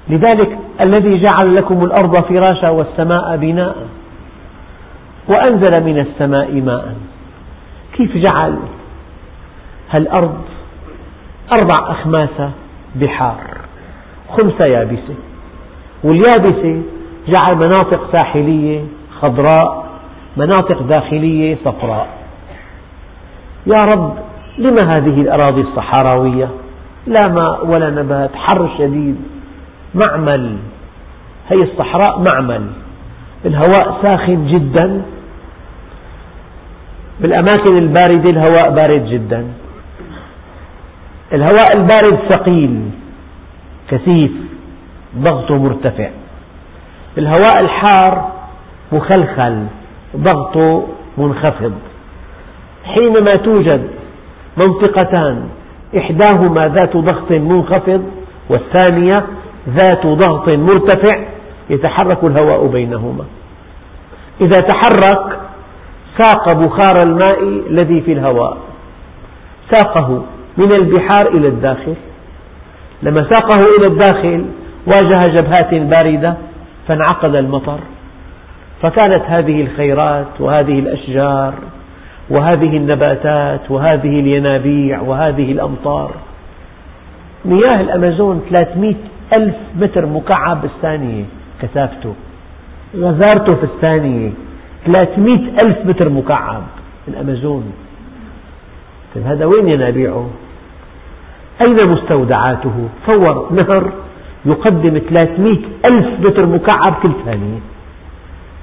لذلك 0.10 0.58
الذي 0.82 1.26
جعل 1.26 1.56
لكم 1.56 1.84
الأرض 1.84 2.24
فراشا 2.24 2.70
والسماء 2.70 3.38
بناء 3.38 3.76
وأنزل 5.28 5.84
من 5.84 6.00
السماء 6.00 6.62
ماء. 6.62 6.96
كيف 7.94 8.18
جعل 8.18 8.58
هالأرض 9.92 10.42
أربع 11.52 11.92
أخماس 11.92 12.42
بحار؟ 12.96 13.63
خمسة 14.38 14.66
يابسة 14.66 15.16
واليابسة 16.04 16.82
جعل 17.28 17.56
مناطق 17.56 18.18
ساحلية 18.18 18.82
خضراء 19.22 19.86
مناطق 20.38 20.82
داخلية 20.82 21.58
صفراء. 21.66 22.08
يا 23.68 23.86
رب 23.86 24.14
لما 24.58 24.98
هذه 24.98 25.22
الأراضي 25.22 25.62
الصحراوية؟ 25.62 26.50
لا 27.08 27.28
ماء 27.28 27.66
ولا 27.68 27.90
نبات 27.90 28.30
حر 28.36 28.70
شديد 28.78 29.16
معمل. 29.96 30.58
هي 31.50 31.64
الصحراء 31.64 32.24
معمل. 32.34 32.68
الهواء 33.46 34.00
ساخن 34.02 34.48
جدا. 34.48 35.02
بالأماكن 37.20 37.78
الباردة 37.78 38.30
الهواء 38.30 38.72
بارد 38.72 39.06
جدا. 39.06 39.48
الهواء 41.34 41.78
البارد 41.78 42.20
ثقيل. 42.32 42.82
كثيف 43.94 44.32
ضغطه 45.18 45.58
مرتفع. 45.58 46.10
الهواء 47.18 47.60
الحار 47.60 48.32
مخلخل 48.92 49.66
ضغطه 50.18 50.88
منخفض. 51.18 51.74
حينما 52.84 53.32
توجد 53.32 53.88
منطقتان 54.58 55.50
إحداهما 55.98 56.68
ذات 56.68 56.98
ضغط 56.98 57.32
منخفض 57.32 58.04
والثانية 58.50 59.26
ذات 59.70 60.08
ضغط 60.08 60.50
مرتفع 60.50 61.26
يتحرك 61.70 62.24
الهواء 62.24 62.68
بينهما. 62.68 63.26
إذا 64.42 64.60
تحرك 64.60 65.40
ساق 66.18 66.54
بخار 66.54 67.04
الماء 67.04 67.44
الذي 67.44 68.02
في 68.02 68.14
الهواء. 68.14 68.58
ساقه 69.72 70.24
من 70.58 70.72
البحار 70.72 71.28
إلى 71.28 71.48
الداخل. 71.48 71.96
لما 73.04 73.28
ساقه 73.32 73.66
إلى 73.78 73.88
الداخل 73.88 74.46
واجه 74.88 75.28
جبهات 75.28 75.74
باردة 75.74 76.34
فانعقد 76.88 77.36
المطر. 77.36 77.80
فكانت 78.82 79.24
هذه 79.28 79.62
الخيرات 79.62 80.28
وهذه 80.40 80.80
الأشجار 80.80 81.54
وهذه 82.30 82.78
النباتات 82.78 83.72
وهذه 83.72 84.20
الينابيع 84.20 85.02
وهذه 85.02 85.52
الأمطار. 85.52 86.12
مياه 87.46 87.82
الأمازون 87.82 88.42
300 88.50 88.96
ألف 89.34 89.56
متر 89.76 90.06
مكعب 90.06 90.62
بالثانية 90.62 91.24
كثافته. 91.62 92.14
غزارته 92.96 93.56
في 93.56 93.64
الثانية 93.64 94.32
300 94.86 95.40
ألف 95.66 95.86
متر 95.86 96.10
مكعب. 96.10 96.64
الأمازون. 97.08 97.74
طيب 99.16 99.28
هذا 99.28 99.46
وين 99.46 99.70
ينابيعه؟ 99.70 100.30
أين 101.64 101.78
مستودعاته؟ 101.88 102.90
تصور 103.08 103.48
نهر 103.52 103.92
يقدم 104.46 104.98
300 105.10 105.58
ألف 105.92 106.08
متر 106.20 106.46
مكعب 106.46 106.94
كل 107.04 107.12
ثانية. 107.26 107.60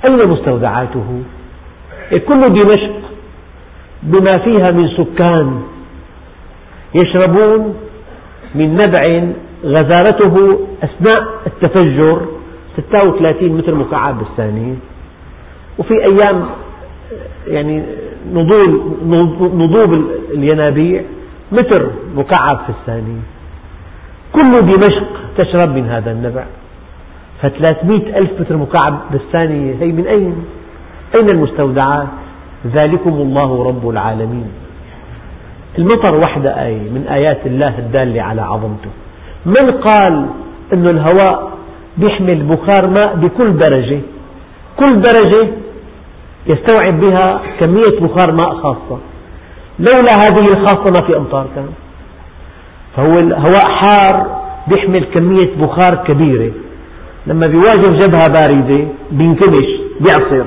أين 0.04 0.30
مستودعاته؟ 0.30 1.22
كل 2.28 2.52
دمشق 2.52 2.96
بما 4.02 4.38
فيها 4.38 4.70
من 4.70 4.88
سكان 4.88 5.62
يشربون 6.94 7.74
من 8.54 8.74
نبع 8.74 9.22
غزارته 9.64 10.58
أثناء 10.82 11.28
التفجر 11.46 12.20
36 12.76 13.48
متر 13.48 13.74
مكعب 13.74 14.18
بالثانية. 14.18 14.74
وفي 15.78 15.94
أيام 16.04 16.46
يعني 17.46 17.82
نضول 18.32 18.82
نضوب 19.54 20.04
الينابيع 20.34 21.02
متر 21.52 21.90
مكعب 22.16 22.58
في 22.66 22.70
الثانية 22.70 23.20
كل 24.32 24.62
دمشق 24.66 25.08
تشرب 25.36 25.74
من 25.74 25.88
هذا 25.88 26.12
النبع. 26.12 26.44
فثلاثمئة 27.42 28.18
ألف 28.18 28.30
متر 28.40 28.56
مكعب 28.56 29.00
بالثانية 29.10 29.74
هي 29.80 29.92
من 29.92 30.06
أين؟ 30.06 30.44
أين 31.14 31.30
المستودعات؟ 31.30 32.06
ذلكم 32.66 33.10
الله 33.10 33.64
رب 33.64 33.90
العالمين. 33.90 34.50
المطر 35.78 36.16
وحده 36.16 36.66
آية 36.66 36.90
من 36.90 37.06
آيات 37.10 37.46
الله 37.46 37.78
الدالة 37.78 38.22
على 38.22 38.42
عظمته. 38.42 38.90
من 39.46 39.70
قال 39.70 40.26
أن 40.72 40.86
الهواء 40.86 41.50
يحمل 41.98 42.42
بخار 42.42 42.86
ماء 42.86 43.16
بكل 43.16 43.58
درجة؟ 43.58 44.00
كل 44.80 45.00
درجة 45.00 45.48
يستوعب 46.46 47.00
بها 47.00 47.40
كمية 47.60 48.00
بخار 48.00 48.32
ماء 48.32 48.54
خاصة. 48.54 48.98
لولا 49.80 50.12
هذه 50.12 50.52
الخاصة 50.52 50.84
ما 50.84 51.06
في 51.06 51.16
أمطار 51.16 51.46
كان 51.54 51.66
فهو 52.96 53.18
الهواء 53.18 53.66
حار 53.66 54.40
يحمل 54.68 55.04
كمية 55.04 55.48
بخار 55.60 55.94
كبيرة. 55.94 56.50
لما 57.26 57.46
بيواجه 57.46 58.06
جبهة 58.06 58.32
باردة 58.32 58.84
بينكمش 59.12 59.68
بيعصر. 60.00 60.46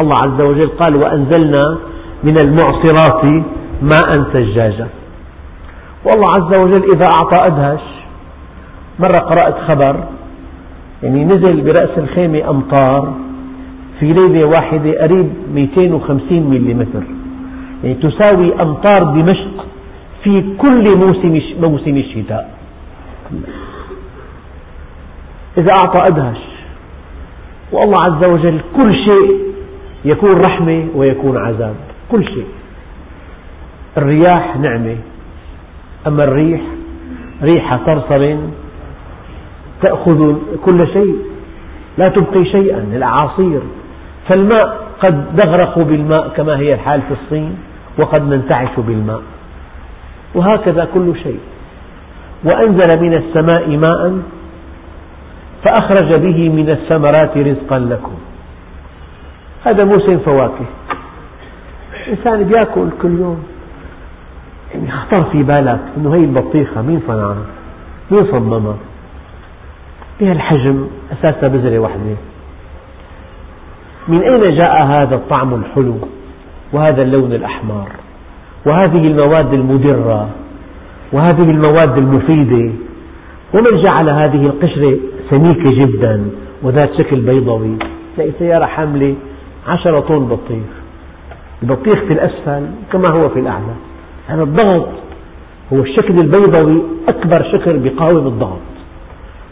الله 0.00 0.14
عز 0.22 0.40
وجل 0.40 0.68
قال 0.68 0.96
وأنزلنا 0.96 1.78
من 2.24 2.36
المعصرات 2.44 3.24
ماء 3.82 4.12
ثجاجا 4.32 4.88
والله 6.04 6.24
عز 6.30 6.54
وجل 6.54 6.84
إذا 6.94 7.04
أعطى 7.16 7.46
أدهش 7.46 7.80
مرة 8.98 9.16
قرأت 9.16 9.54
خبر 9.68 10.04
يعني 11.02 11.24
نزل 11.24 11.60
برأس 11.60 11.98
الخيمة 11.98 12.50
أمطار 12.50 13.14
في 14.00 14.12
ليلة 14.12 14.44
واحدة 14.44 15.02
قريب 15.02 15.28
250 15.54 16.20
ملم 16.30 16.86
يعني 17.84 17.94
تساوي 17.94 18.62
أمطار 18.62 18.98
دمشق 18.98 19.66
في 20.24 20.56
كل 20.58 20.96
موسم 20.96 21.40
موسم 21.60 21.96
الشتاء. 21.96 22.56
إذا 25.58 25.70
أعطى 25.70 26.02
أدهش 26.12 26.38
والله 27.72 28.02
عز 28.02 28.24
وجل 28.24 28.60
كل 28.76 28.94
شيء 28.94 29.40
يكون 30.04 30.40
رحمة 30.46 30.86
ويكون 30.94 31.36
عذاب. 31.36 31.74
كل 32.10 32.24
شيء. 32.24 32.46
الرياح 33.96 34.56
نعمة. 34.56 34.96
أما 36.06 36.24
الريح 36.24 36.60
ريح 37.42 37.80
صرصر 37.86 38.36
تأخذ 39.82 40.34
كل 40.64 40.86
شيء. 40.92 41.16
لا 41.98 42.08
تبقي 42.08 42.44
شيئا 42.44 42.78
الأعاصير. 42.92 43.60
فالماء 44.28 44.85
قد 45.00 45.46
نغرق 45.46 45.78
بالماء 45.78 46.28
كما 46.28 46.58
هي 46.58 46.74
الحال 46.74 47.02
في 47.02 47.14
الصين 47.22 47.58
وقد 47.98 48.22
ننتعش 48.22 48.68
بالماء. 48.78 49.22
وهكذا 50.34 50.88
كل 50.94 51.14
شيء. 51.22 51.40
وأنزل 52.44 53.02
من 53.02 53.14
السماء 53.14 53.76
ماء 53.76 54.18
فأخرج 55.64 56.14
به 56.14 56.48
من 56.48 56.70
الثمرات 56.70 57.36
رزقا 57.36 57.78
لكم. 57.78 58.14
هذا 59.64 59.84
موسم 59.84 60.18
فواكه. 60.18 60.66
الإنسان 62.06 62.44
بيأكل 62.44 62.88
كل 63.02 63.18
يوم. 63.18 63.44
يعني 64.74 64.90
خطر 64.90 65.24
في 65.24 65.42
بالك 65.42 65.80
أنه 65.96 66.14
هي 66.14 66.20
البطيخة 66.24 66.82
مين 66.82 67.02
صنعها؟ 67.06 67.44
مين 68.10 68.26
صممها؟ 68.26 68.76
بها 70.20 70.32
الحجم 70.32 70.86
أساسها 71.12 71.48
بذرة 71.48 71.78
واحدة. 71.78 72.16
من 74.08 74.22
أين 74.22 74.56
جاء 74.56 74.82
هذا 74.82 75.14
الطعم 75.14 75.54
الحلو 75.54 75.94
وهذا 76.72 77.02
اللون 77.02 77.32
الأحمر 77.32 77.88
وهذه 78.66 79.06
المواد 79.06 79.52
المدرة 79.54 80.28
وهذه 81.12 81.50
المواد 81.50 81.98
المفيدة 81.98 82.72
ومن 83.54 83.82
جعل 83.82 84.08
هذه 84.08 84.46
القشرة 84.46 84.96
سميكة 85.30 85.70
جدا 85.70 86.30
وذات 86.62 86.94
شكل 86.98 87.20
بيضوي 87.20 87.76
تلاقي 88.16 88.30
سيارة 88.38 88.64
حاملة 88.64 89.14
عشرة 89.66 90.00
طن 90.00 90.18
بطيخ. 90.18 90.66
البطيخ 91.62 91.94
في 91.94 92.12
الأسفل 92.12 92.66
كما 92.92 93.08
هو 93.08 93.20
في 93.20 93.40
الأعلى. 93.40 93.74
هذا 94.26 94.42
الضغط 94.42 94.88
هو 95.72 95.78
الشكل 95.78 96.18
البيضوي 96.20 96.82
أكبر 97.08 97.42
شكل 97.52 97.78
بقاوم 97.78 98.26
الضغط. 98.26 98.58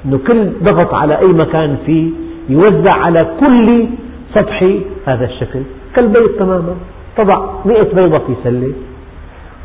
أنه 0.05 0.19
كل 0.27 0.51
ضغط 0.63 0.95
على 0.95 1.19
أي 1.19 1.27
مكان 1.27 1.77
فيه 1.87 2.11
يوزع 2.49 2.99
على 2.99 3.27
كل 3.41 3.87
سطح 4.35 4.63
هذا 5.07 5.25
الشكل 5.25 5.63
كالبيض 5.97 6.29
تماما 6.39 6.75
تضع 7.17 7.47
مئة 7.65 7.95
بيضة 7.95 8.19
في 8.19 8.35
سلة. 8.45 8.73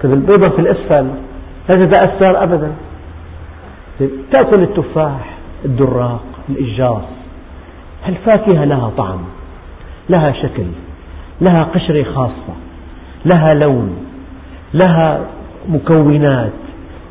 طيب 0.04 0.14
البيضة 0.14 0.56
في 0.56 0.60
الأسفل 0.60 1.08
لا 1.70 1.86
تتأثر 1.86 2.44
أبدا. 2.44 2.72
طيب 4.00 4.10
تأكل 4.32 4.64
التفاح 4.64 5.38
الدراق 5.66 6.24
الإجاص. 6.50 7.02
الفاكهة 8.08 8.66
لها 8.66 8.92
طعم؟ 8.98 9.20
لها 10.10 10.32
شكل 10.32 10.66
لها 11.42 11.64
قشرة 11.64 12.04
خاصة 12.04 12.56
لها 13.26 13.54
لون 13.54 13.98
لها 14.74 15.22
مكونات 15.70 16.52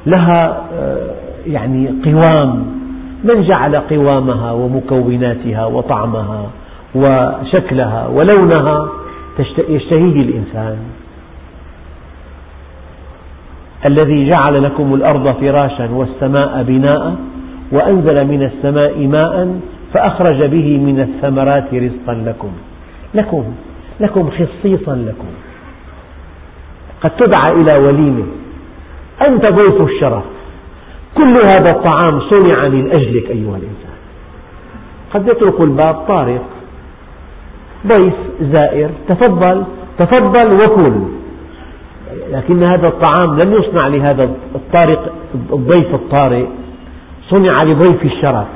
لها 0.06 0.64
آه، 0.72 1.14
يعني 1.46 1.94
قوام. 2.04 2.78
من 3.24 3.42
جعل 3.42 3.76
قوامها 3.76 4.52
ومكوناتها 4.52 5.66
وطعمها؟ 5.66 6.46
وشكلها 6.94 8.07
ولونها 8.07 8.88
يشتهيه 9.68 10.20
الإنسان. 10.22 10.79
الذي 13.87 14.29
جعل 14.29 14.62
لكم 14.62 14.94
الأرض 14.94 15.35
فراشا 15.40 15.90
والسماء 15.90 16.62
بناء 16.62 17.16
وأنزل 17.72 18.27
من 18.27 18.42
السماء 18.42 19.07
ماء 19.07 19.61
فأخرج 19.94 20.44
به 20.44 20.79
من 20.79 21.01
الثمرات 21.01 21.74
رزقا 21.74 22.14
لكم. 22.14 22.51
لكم 23.14 23.44
لكم 24.01 24.31
خصيصا 24.31 24.94
لكم. 24.94 25.29
قد 27.01 27.11
تدعى 27.11 27.61
إلى 27.61 27.87
وليمة. 27.87 28.27
أنت 29.29 29.53
ضيف 29.53 29.83
الشرف. 29.83 30.24
كل 31.14 31.33
هذا 31.33 31.70
الطعام 31.70 32.20
صنع 32.20 32.68
من 32.68 32.90
أجلك 32.90 33.31
أيها 33.31 33.57
الإنسان. 33.57 33.96
قد 35.14 35.29
يترك 35.29 35.61
الباب 35.61 35.94
طارق. 35.94 36.44
ضيف 37.86 38.14
زائر. 38.40 38.90
تفضل. 39.08 39.64
تفضل 39.98 40.52
وكل. 40.52 40.92
لكن 42.32 42.62
هذا 42.62 42.88
الطعام 42.88 43.38
لم 43.38 43.52
يصنع 43.52 43.88
لهذا 43.88 44.30
الطارق 44.54 45.12
الضيف 45.52 45.94
الطارئ 45.94 46.44
صنع 47.30 47.62
لضيف 47.62 48.04
الشرف. 48.04 48.46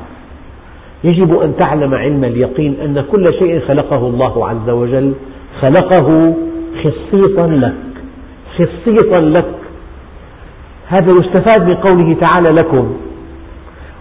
يجب 1.04 1.40
أن 1.40 1.56
تعلم 1.56 1.94
علم 1.94 2.24
اليقين 2.24 2.76
أن 2.84 3.04
كل 3.12 3.34
شيء 3.38 3.60
خلقه 3.68 3.96
الله 3.96 4.48
عز 4.48 4.70
وجل. 4.70 5.12
خلقه 5.60 6.34
خصيصا 6.78 7.46
لك. 7.46 7.74
خصيصا 8.54 9.20
لك. 9.20 9.54
هذا 10.88 11.12
يستفاد 11.12 11.68
من 11.68 11.74
قوله 11.74 12.16
تعالى 12.20 12.52
لكم. 12.52 12.96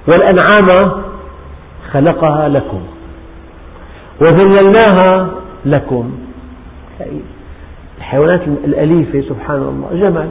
والأنعام 0.08 0.92
خلقها 1.92 2.50
لكم. 2.50 2.82
وذللناها 4.22 5.30
لكم. 5.66 6.12
الحيوانات 7.98 8.42
الأليفة 8.66 9.22
سبحان 9.22 9.62
الله 9.62 9.90
جمل 9.94 10.30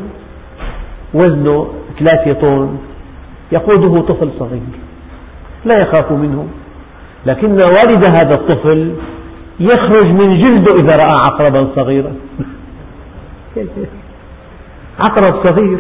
وزنه 1.15 1.69
ثلاثة 1.99 2.33
طن 2.33 2.79
يقوده 3.53 4.01
طفل 4.01 4.31
صغير 4.39 4.61
لا 5.65 5.79
يخاف 5.79 6.13
منه. 6.13 6.49
لكن 7.27 7.53
والد 7.53 8.05
هذا 8.15 8.33
الطفل 8.33 8.93
يخرج 9.61 10.07
من 10.07 10.39
جلده 10.39 10.81
إذا 10.81 10.97
رأى 10.97 11.15
عقربا 11.29 11.69
صغيرا. 11.77 12.13
عقرب 15.07 15.45
صغير 15.45 15.79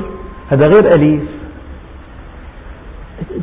هذا 0.50 0.66
غير 0.66 0.94
أليف. 0.94 1.22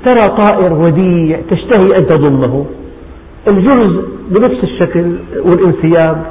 ترى 0.06 0.22
طائر 0.22 0.74
وديع 0.74 1.40
تشتهي 1.50 1.98
أن 2.00 2.08
تضمه. 2.08 2.66
الجرز 3.48 4.17
بنفس 4.28 4.64
الشكل 4.64 5.16
والانسياب 5.46 6.26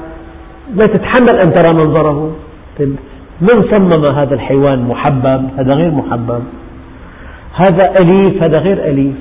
لا 0.75 0.87
تتحمل 0.87 1.37
أن 1.37 1.55
ترى 1.55 1.75
منظره. 1.75 2.33
طيب 2.79 2.97
من 3.41 3.63
صمم 3.71 4.05
هذا 4.05 4.35
الحيوان 4.35 4.89
محبب؟ 4.89 5.49
هذا 5.59 5.75
غير 5.75 5.91
محبب. 5.91 6.43
هذا 7.55 8.01
أليف؟ 8.01 8.43
هذا 8.43 8.59
غير 8.59 8.85
أليف. 8.85 9.15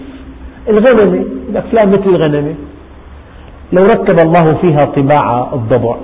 الغنمة 0.69 1.25
الأفلام 1.49 1.91
مثل 1.91 2.09
الغنمة 2.09 2.53
لو 3.73 3.85
ركب 3.85 4.15
الله 4.23 4.57
فيها 4.61 4.85
طباع 4.85 5.53
الضبع 5.53 5.95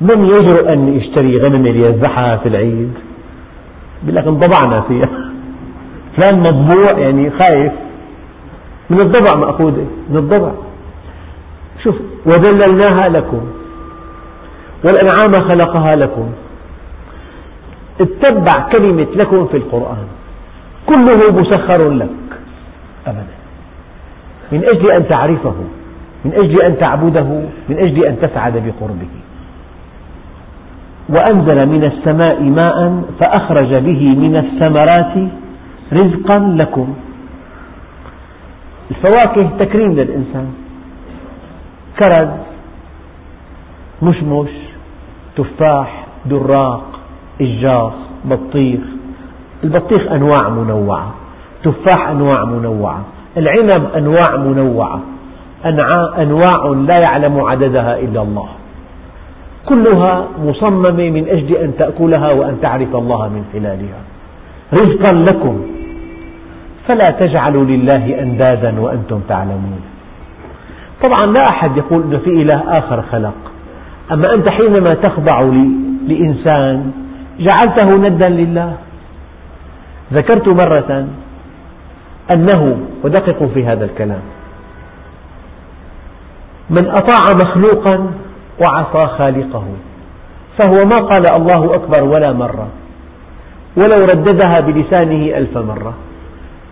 من 0.00 0.24
يجرؤ 0.24 0.72
أن 0.72 0.96
يشتري 0.96 1.38
غنمة 1.38 1.70
ليذبحها 1.70 2.36
في 2.36 2.48
العيد؟ 2.48 2.92
يقول 4.02 4.16
لك 4.16 4.26
انضبعنا 4.26 4.80
فيها. 4.80 5.08
فلان 6.16 6.42
مضبوع 6.42 6.98
يعني 6.98 7.30
خايف. 7.30 7.72
من 8.90 8.98
الضبع 8.98 9.38
مأخوذة 9.38 9.86
من 10.10 10.16
الضبع. 10.16 10.52
شوف 11.84 11.96
وذللناها 12.26 13.08
لكم. 13.08 13.40
والأنعام 14.86 15.48
خلقها 15.48 15.92
لكم. 15.92 16.30
اتبع 18.00 18.68
كلمة 18.72 19.06
لكم 19.14 19.46
في 19.46 19.56
القرآن. 19.56 20.06
كله 20.86 21.32
مسخر 21.40 21.90
لك. 21.90 22.08
أبدا. 23.06 23.26
من 24.52 24.64
أجل 24.64 24.90
أن 24.98 25.08
تعرفه 25.08 25.54
من 26.24 26.32
أجل 26.32 26.62
أن 26.62 26.78
تعبده 26.78 27.22
من 27.68 27.78
أجل 27.78 28.04
أن 28.04 28.20
تسعد 28.20 28.52
بقربه. 28.52 29.08
وأنزل 31.08 31.66
من 31.66 31.84
السماء 31.84 32.42
ماء 32.42 33.02
فأخرج 33.20 33.74
به 33.74 34.14
من 34.18 34.36
الثمرات 34.36 35.14
رزقا 35.92 36.38
لكم. 36.38 36.94
الفواكه 38.90 39.50
تكريم 39.58 39.92
للإنسان. 39.92 40.63
كرز 41.98 42.28
مشمش 44.02 44.50
تفاح 45.36 46.06
دراق 46.26 46.84
إجاص 47.40 47.92
بطيخ. 48.24 48.80
البطيخ 49.64 50.12
أنواع 50.12 50.48
منوعة 50.48 51.14
تفاح 51.64 52.08
أنواع 52.08 52.44
منوعة 52.44 53.00
العنب 53.36 53.84
أنواع 53.96 54.36
منوعة 54.36 55.00
أنواع 56.18 56.66
لا 56.66 56.98
يعلم 56.98 57.40
عددها 57.40 57.98
إلا 57.98 58.22
الله. 58.22 58.48
كلها 59.66 60.28
مصممة 60.44 61.10
من 61.10 61.28
أجل 61.28 61.56
أن 61.56 61.76
تأكلها 61.78 62.32
وأن 62.32 62.58
تعرف 62.62 62.96
الله 62.96 63.28
من 63.28 63.44
خلالها. 63.52 64.00
رزقا 64.72 65.12
لكم 65.16 65.60
فلا 66.88 67.10
تجعلوا 67.10 67.64
لله 67.64 68.22
أندادا 68.22 68.80
وأنتم 68.80 69.20
تعلمون. 69.28 69.80
طبعا 71.04 71.32
لا 71.32 71.42
أحد 71.50 71.76
يقول 71.76 72.02
أن 72.02 72.18
في 72.18 72.30
إله 72.30 72.78
آخر 72.78 73.02
خلق. 73.02 73.34
أما 74.12 74.34
أنت 74.34 74.48
حينما 74.48 74.94
تخضع 74.94 75.40
لإنسان 76.08 76.92
جعلته 77.38 77.96
ندا 77.96 78.28
لله. 78.28 78.76
ذكرت 80.12 80.48
مرة 80.48 81.06
أنه 82.30 82.76
ودققوا 83.04 83.48
في 83.54 83.66
هذا 83.66 83.84
الكلام. 83.84 84.22
من 86.70 86.86
أطاع 86.88 87.34
مخلوقا 87.34 88.10
وعصى 88.60 89.06
خالقه. 89.06 89.64
فهو 90.58 90.84
ما 90.84 90.98
قال 90.98 91.22
الله 91.36 91.74
أكبر 91.74 92.02
ولا 92.02 92.32
مرة. 92.32 92.68
ولو 93.76 94.04
رددها 94.04 94.60
بلسانه 94.60 95.38
ألف 95.38 95.58
مرة. 95.58 95.94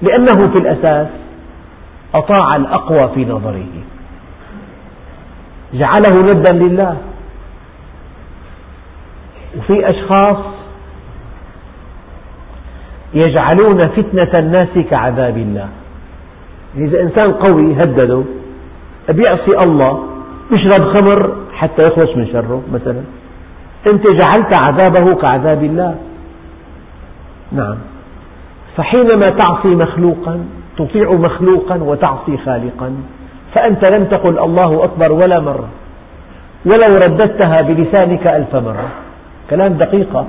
لأنه 0.02 0.48
في 0.52 0.58
الأساس 0.58 1.08
أطاع 2.14 2.56
الأقوى 2.56 3.08
في 3.14 3.24
نظره. 3.24 3.91
جعله 5.74 6.32
ندا 6.32 6.52
لله. 6.52 6.96
وفي 9.58 9.86
أشخاص 9.86 10.36
يجعلون 13.14 13.88
فتنة 13.88 14.38
الناس 14.38 14.78
كعذاب 14.90 15.36
الله. 15.36 15.68
إذا 16.76 17.02
إنسان 17.02 17.32
قوي 17.32 17.82
هدده 17.82 18.22
بيعصي 19.08 19.58
الله 19.62 20.04
يشرب 20.52 20.96
خمر 20.96 21.36
حتى 21.52 21.82
يخلص 21.82 22.16
من 22.16 22.26
شره 22.26 22.62
مثلا. 22.72 23.02
أنت 23.86 24.06
جعلت 24.06 24.52
عذابه 24.66 25.14
كعذاب 25.14 25.64
الله. 25.64 25.94
نعم. 27.52 27.76
فحينما 28.76 29.30
تعصي 29.30 29.68
مخلوقا 29.68 30.44
تطيع 30.78 31.12
مخلوقا 31.12 31.76
وتعصي 31.82 32.36
خالقا. 32.36 32.96
فأنت 33.54 33.84
لم 33.84 34.04
تقل 34.04 34.38
الله 34.38 34.84
أكبر 34.84 35.12
ولا 35.12 35.40
مرة 35.40 35.68
ولو 36.64 36.96
رددتها 37.02 37.62
بلسانك 37.62 38.26
ألف 38.26 38.56
مرة. 38.56 38.88
كلام 39.50 39.72
دقيقة 39.72 40.26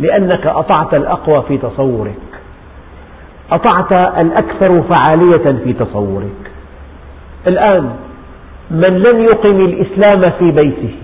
لأنك 0.00 0.46
أطعت 0.46 0.94
الأقوى 0.94 1.42
في 1.48 1.58
تصورك. 1.58 2.14
أطعت 3.52 3.92
الأكثر 4.20 4.82
فعالية 4.82 5.62
في 5.64 5.72
تصورك. 5.72 6.50
الآن 7.46 7.90
من 8.70 8.98
لم 8.98 9.22
يقم 9.22 9.60
الإسلام 9.60 10.30
في 10.38 10.50
بيته 10.50 10.94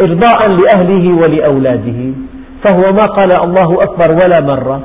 إرضاء 0.00 0.48
لأهله 0.48 1.14
ولأولاده 1.14 2.12
فهو 2.64 2.92
ما 2.92 3.06
قال 3.16 3.36
الله 3.36 3.82
أكبر 3.82 4.12
ولا 4.12 4.40
مرة 4.40 4.80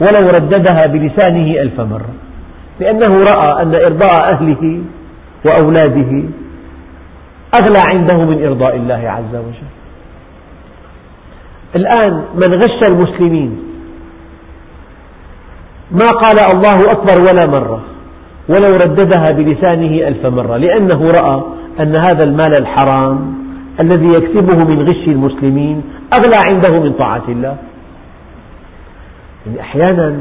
ولو 0.00 0.30
رددها 0.30 0.86
بلسانه 0.86 1.60
ألف 1.60 1.80
مرة. 1.80 2.25
لأنه 2.80 3.22
رأى 3.22 3.62
أن 3.62 3.74
إرضاء 3.74 4.32
أهله 4.32 4.82
وأولاده 5.44 6.22
أغلى 7.60 7.82
عنده 7.86 8.16
من 8.16 8.46
إرضاء 8.46 8.76
الله 8.76 9.10
عز 9.10 9.34
وجل. 9.34 9.70
الآن 11.76 12.24
من 12.34 12.54
غش 12.54 12.90
المسلمين 12.90 13.58
ما 15.90 16.06
قال 16.06 16.36
الله 16.54 16.92
أكبر 16.92 17.20
ولا 17.20 17.46
مرة 17.46 17.80
ولو 18.48 18.76
رددها 18.76 19.30
بلسانه 19.32 20.08
ألف 20.08 20.26
مرة 20.26 20.56
لأنه 20.56 21.10
رأى 21.10 21.42
أن 21.80 21.96
هذا 21.96 22.24
المال 22.24 22.54
الحرام 22.54 23.34
الذي 23.80 24.06
يكسبه 24.06 24.64
من 24.64 24.88
غش 24.88 25.08
المسلمين 25.08 25.82
أغلى 26.14 26.36
عنده 26.46 26.80
من 26.80 26.92
طاعة 26.92 27.22
الله. 27.28 27.56
يعني 29.46 29.60
أحيانا 29.60 30.20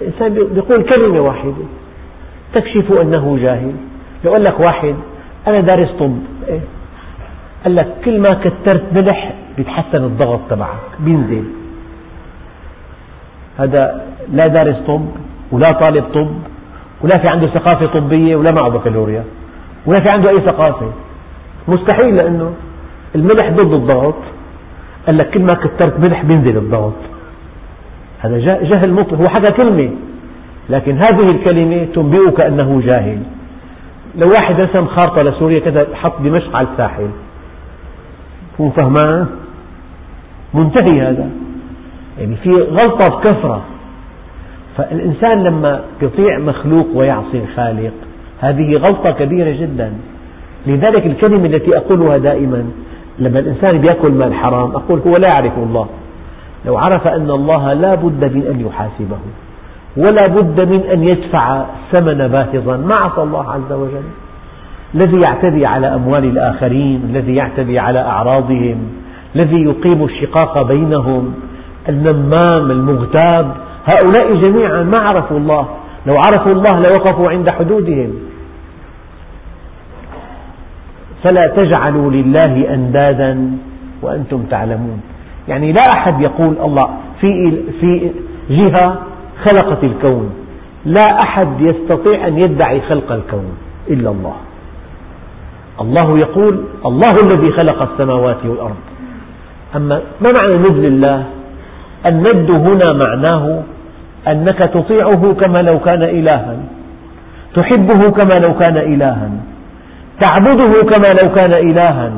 الإنسان 0.00 0.56
يقول 0.56 0.82
كلمة 0.82 1.20
واحدة. 1.20 1.52
تكشف 2.54 2.92
أنه 2.92 3.38
جاهل. 3.40 3.72
يقول 4.24 4.44
لك 4.44 4.60
واحد 4.60 4.94
أنا 5.46 5.60
دارس 5.60 5.90
طب. 5.90 6.18
إيه؟ 6.48 6.60
قال 7.64 7.76
لك 7.76 7.94
كل 8.04 8.20
ما 8.20 8.34
كثرت 8.34 8.84
ملح 8.92 9.32
بيتحسن 9.56 10.04
الضغط 10.04 10.40
تبعك 10.50 10.78
بينزل. 11.00 11.44
هذا 13.58 14.04
لا 14.32 14.46
دارس 14.46 14.76
طب 14.86 15.06
ولا 15.52 15.68
طالب 15.68 16.04
طب 16.14 16.28
ولا 17.02 17.14
في 17.22 17.28
عنده 17.28 17.46
ثقافة 17.46 17.86
طبية 17.86 18.36
ولا 18.36 18.50
معه 18.50 18.68
بكالوريا 18.68 19.24
ولا 19.86 20.00
في 20.00 20.08
عنده 20.08 20.30
أي 20.30 20.40
ثقافة. 20.40 20.92
مستحيل 21.68 22.16
لأنه 22.16 22.52
الملح 23.14 23.48
ضد 23.48 23.72
الضغط. 23.72 24.14
قال 25.06 25.18
لك 25.18 25.30
كل 25.30 25.42
ما 25.42 25.54
كثرت 25.54 26.00
ملح 26.00 26.22
بينزل 26.22 26.56
الضغط. 26.56 26.94
هذا 28.24 28.38
جهل 28.38 28.92
مطلق 28.92 29.20
هو 29.20 29.28
حكى 29.28 29.52
كلمة 29.52 29.90
لكن 30.70 30.96
هذه 30.96 31.30
الكلمة 31.30 31.86
تنبئك 31.94 32.40
أنه 32.40 32.80
جاهل. 32.84 33.18
لو 34.18 34.26
واحد 34.28 34.60
رسم 34.60 34.86
خارطة 34.86 35.22
لسوريا 35.22 35.60
كذا 35.60 35.86
حط 35.94 36.20
دمشق 36.20 36.56
على 36.56 36.66
الساحل. 36.72 37.08
هو 38.60 38.70
فهمان؟ 38.70 39.26
منتهي 40.54 41.00
هذا. 41.00 41.28
يعني 42.18 42.36
في 42.36 42.50
غلطة 42.50 43.16
بكثرة 43.16 43.62
فالإنسان 44.76 45.42
لما 45.42 45.80
يطيع 46.02 46.38
مخلوق 46.38 46.86
ويعصي 46.94 47.38
الخالق 47.38 47.92
هذه 48.40 48.76
غلطة 48.76 49.10
كبيرة 49.10 49.50
جدا. 49.50 49.92
لذلك 50.66 51.06
الكلمة 51.06 51.46
التي 51.46 51.76
أقولها 51.76 52.18
دائما 52.18 52.64
لما 53.18 53.38
الإنسان 53.38 53.84
يأكل 53.84 54.12
مال 54.12 54.34
حرام 54.34 54.70
أقول 54.70 55.00
هو 55.06 55.16
لا 55.16 55.28
يعرف 55.34 55.58
الله. 55.58 55.88
لو 56.66 56.76
عرف 56.76 57.06
أن 57.06 57.30
الله 57.30 57.72
لا 57.72 57.94
بد 57.94 58.34
من 58.34 58.46
أن 58.50 58.60
يحاسبه 58.66 59.18
ولا 59.96 60.26
بد 60.26 60.60
من 60.60 60.80
أن 60.92 61.02
يدفع 61.02 61.64
ثمن 61.92 62.28
باهظا. 62.28 62.76
ما 62.76 62.94
عصى 63.00 63.22
الله 63.22 63.52
عز 63.52 63.72
وجل؟ 63.72 64.02
الذي 64.94 65.20
يعتدي 65.20 65.66
على 65.66 65.94
أموال 65.94 66.24
الآخرين 66.24 67.02
الذي 67.04 67.34
يعتدي 67.34 67.78
على 67.78 68.00
أعراضهم 68.00 68.76
الذي 69.36 69.62
يقيم 69.64 70.04
الشقاق 70.04 70.62
بينهم 70.62 71.34
النمام 71.88 72.70
المغتاب. 72.70 73.54
هؤلاء 73.86 74.34
جميعا 74.34 74.82
ما 74.82 74.98
عرفوا 74.98 75.38
الله. 75.38 75.68
لو 76.06 76.14
عرفوا 76.14 76.52
الله 76.52 76.80
لوقفوا 76.80 77.30
عند 77.30 77.50
حدودهم. 77.50 78.12
فلا 81.22 81.46
تجعلوا 81.46 82.10
لله 82.10 82.74
أندادا 82.74 83.50
وأنتم 84.02 84.42
تعلمون. 84.50 85.00
يعني 85.48 85.72
لا 85.72 85.82
أحد 85.92 86.20
يقول 86.20 86.54
الله 86.64 86.88
في, 87.20 87.56
في 87.80 88.10
جهة 88.50 88.98
خلقت 89.44 89.84
الكون. 89.84 90.30
لا 90.84 91.22
أحد 91.22 91.60
يستطيع 91.60 92.26
أن 92.26 92.38
يدعي 92.38 92.80
خلق 92.80 93.12
الكون 93.12 93.56
إلا 93.90 94.10
الله. 94.10 94.36
الله 95.80 96.18
يقول 96.18 96.64
الله 96.86 97.12
الذي 97.24 97.52
خلق 97.52 97.82
السماوات 97.82 98.46
والأرض. 98.46 98.76
أما 99.76 100.00
ما 100.20 100.32
معنى 100.42 100.68
ند 100.68 100.76
لله 100.76 101.24
الند 102.06 102.50
هنا 102.50 102.92
معناه 102.92 103.62
أنك 104.28 104.58
تطيعه 104.58 105.34
كما 105.40 105.62
لو 105.62 105.78
كان 105.78 106.02
إلها 106.02 106.56
تحبه 107.54 108.10
كما 108.10 108.38
لو 108.38 108.54
كان 108.54 108.76
إلها 108.76 109.30
تعبده 110.20 110.82
كما 110.82 111.08
لو 111.22 111.34
كان 111.34 111.52
إلها 111.52 112.12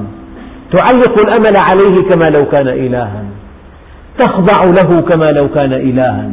تعلق 0.73 1.19
الأمل 1.19 1.57
عليه 1.69 2.11
كما 2.11 2.31
لو 2.31 2.45
كان 2.47 2.69
إلها. 2.69 3.25
تخضع 4.19 4.65
له 4.65 5.01
كما 5.01 5.25
لو 5.25 5.49
كان 5.49 5.73
إلها. 5.73 6.31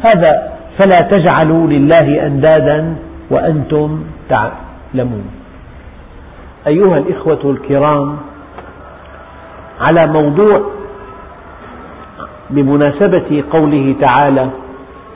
هذا 0.00 0.52
فلا 0.78 0.96
تجعلوا 1.10 1.66
لله 1.66 2.26
أندادا 2.26 2.94
وأنتم 3.30 4.04
تعلمون. 4.28 5.24
أيها 6.66 6.98
الإخوة 6.98 7.40
الكرام 7.44 8.16
على 9.80 10.06
موضوع 10.06 10.60
بمناسبة 12.50 13.44
قوله 13.50 13.94
تعالى 14.00 14.48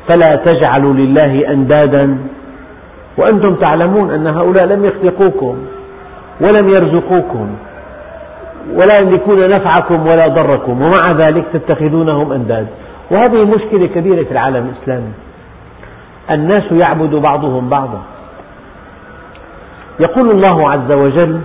فلا 0.09 0.45
تجعلوا 0.45 0.95
لله 0.95 1.53
أندادا 1.53 2.19
وأنتم 3.17 3.55
تعلمون 3.55 4.11
أن 4.11 4.27
هؤلاء 4.27 4.67
لم 4.67 4.85
يخلقوكم 4.85 5.57
ولم 6.47 6.69
يرزقوكم. 6.69 7.49
ولا 8.75 8.99
يملكون 8.99 9.49
نفعكم 9.49 10.07
ولا 10.07 10.29
ضركم 10.29 10.83
ومع 10.83 11.13
ذلك 11.13 11.45
تتخذونهم 11.53 12.33
أنداد. 12.33 12.67
وهذه 13.11 13.45
مشكلة 13.45 13.87
كبيرة 13.87 14.25
في 14.25 14.33
العالم 14.33 14.73
الإسلامي. 14.75 15.13
الناس 16.31 16.73
يعبد 16.73 17.15
بعضهم 17.15 17.69
بعضا. 17.69 18.03
يقول 20.01 20.31
الله 20.31 20.71
عز 20.71 20.93
وجل 20.93 21.41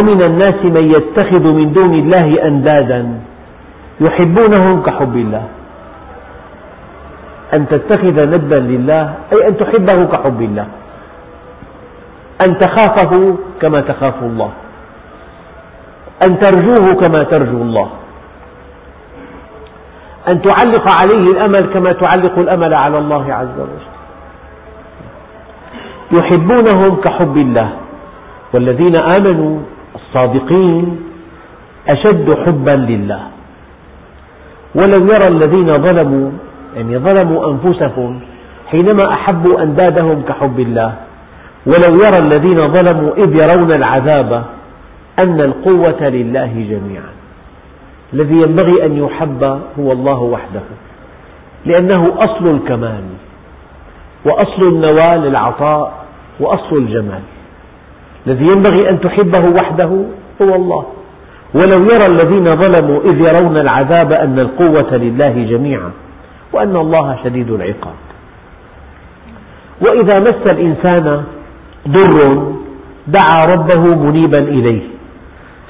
ومن 0.00 0.22
الناس 0.22 0.64
من 0.64 0.84
يتخذ 0.90 1.42
من 1.42 1.72
دون 1.72 1.94
الله 1.94 2.46
أندادا 2.46 3.20
يحبونهم 4.00 4.82
كحب 4.82 5.16
الله. 5.16 5.44
أن 7.54 7.68
تتخذ 7.68 8.26
ندا 8.26 8.60
لله 8.60 9.14
أي 9.32 9.48
أن 9.48 9.56
تحبه 9.56 10.04
كحب 10.04 10.42
الله. 10.42 10.66
أن 12.40 12.58
تخافه 12.58 13.36
كما 13.60 13.80
تخاف 13.80 14.22
الله. 14.22 14.50
أن 16.26 16.40
ترجوه 16.40 16.94
كما 16.94 17.22
ترجو 17.22 17.62
الله. 17.62 17.88
أن 20.28 20.42
تعلق 20.42 20.86
عليه 21.02 21.24
الأمل 21.32 21.66
كما 21.74 21.92
تعلق 21.92 22.38
الأمل 22.38 22.74
على 22.74 22.98
الله 22.98 23.34
عز 23.34 23.56
وجل. 23.58 23.88
يحبونهم 26.12 26.96
كحب 26.96 27.36
الله. 27.36 27.68
والذين 28.52 28.94
آمنوا 29.20 29.60
الصادقين 29.94 31.00
أشد 31.88 32.38
حبا 32.46 32.70
لله. 32.70 33.20
ولو 34.74 35.06
يرى 35.06 35.28
الذين 35.28 35.82
ظلموا 35.82 36.30
يعني 36.76 36.98
ظلموا 36.98 37.50
أنفسهم 37.50 38.20
حينما 38.70 39.12
أحبوا 39.12 39.62
أندادهم 39.62 40.22
كحب 40.28 40.60
الله. 40.60 40.94
ولو 41.66 41.94
يرى 42.06 42.18
الذين 42.18 42.68
ظلموا 42.68 43.14
إذ 43.16 43.36
يرون 43.36 43.72
العذاب 43.72 44.44
أن 45.18 45.40
القوة 45.40 46.08
لله 46.08 46.66
جميعا. 46.70 47.12
الذي 48.14 48.34
ينبغي 48.34 48.86
أن 48.86 48.98
يحب 48.98 49.42
هو 49.78 49.92
الله 49.92 50.20
وحده 50.20 50.60
لأنه 51.66 52.14
أصل 52.18 52.46
الكمال 52.46 53.04
وأصل 54.24 54.62
النوال 54.62 55.26
العطاء 55.26 56.04
وأصل 56.40 56.76
الجمال. 56.76 57.20
الذي 58.26 58.46
ينبغي 58.46 58.90
أن 58.90 59.00
تحبه 59.00 59.44
وحده 59.62 59.90
هو 60.42 60.54
الله. 60.54 60.86
ولو 61.54 61.84
يرى 61.84 62.06
الذين 62.06 62.56
ظلموا 62.56 63.00
إذ 63.04 63.20
يرون 63.20 63.56
العذاب 63.56 64.12
أن 64.12 64.38
القوة 64.38 64.96
لله 64.96 65.46
جميعا 65.50 65.90
وأن 66.52 66.76
الله 66.76 67.18
شديد 67.24 67.50
العقاب. 67.50 67.94
وإذا 69.80 70.20
مس 70.20 70.50
الإنسان 70.50 71.24
ضر 71.88 72.52
دعا 73.06 73.54
ربه 73.54 73.80
منيبا 73.80 74.38
إليه. 74.38 74.97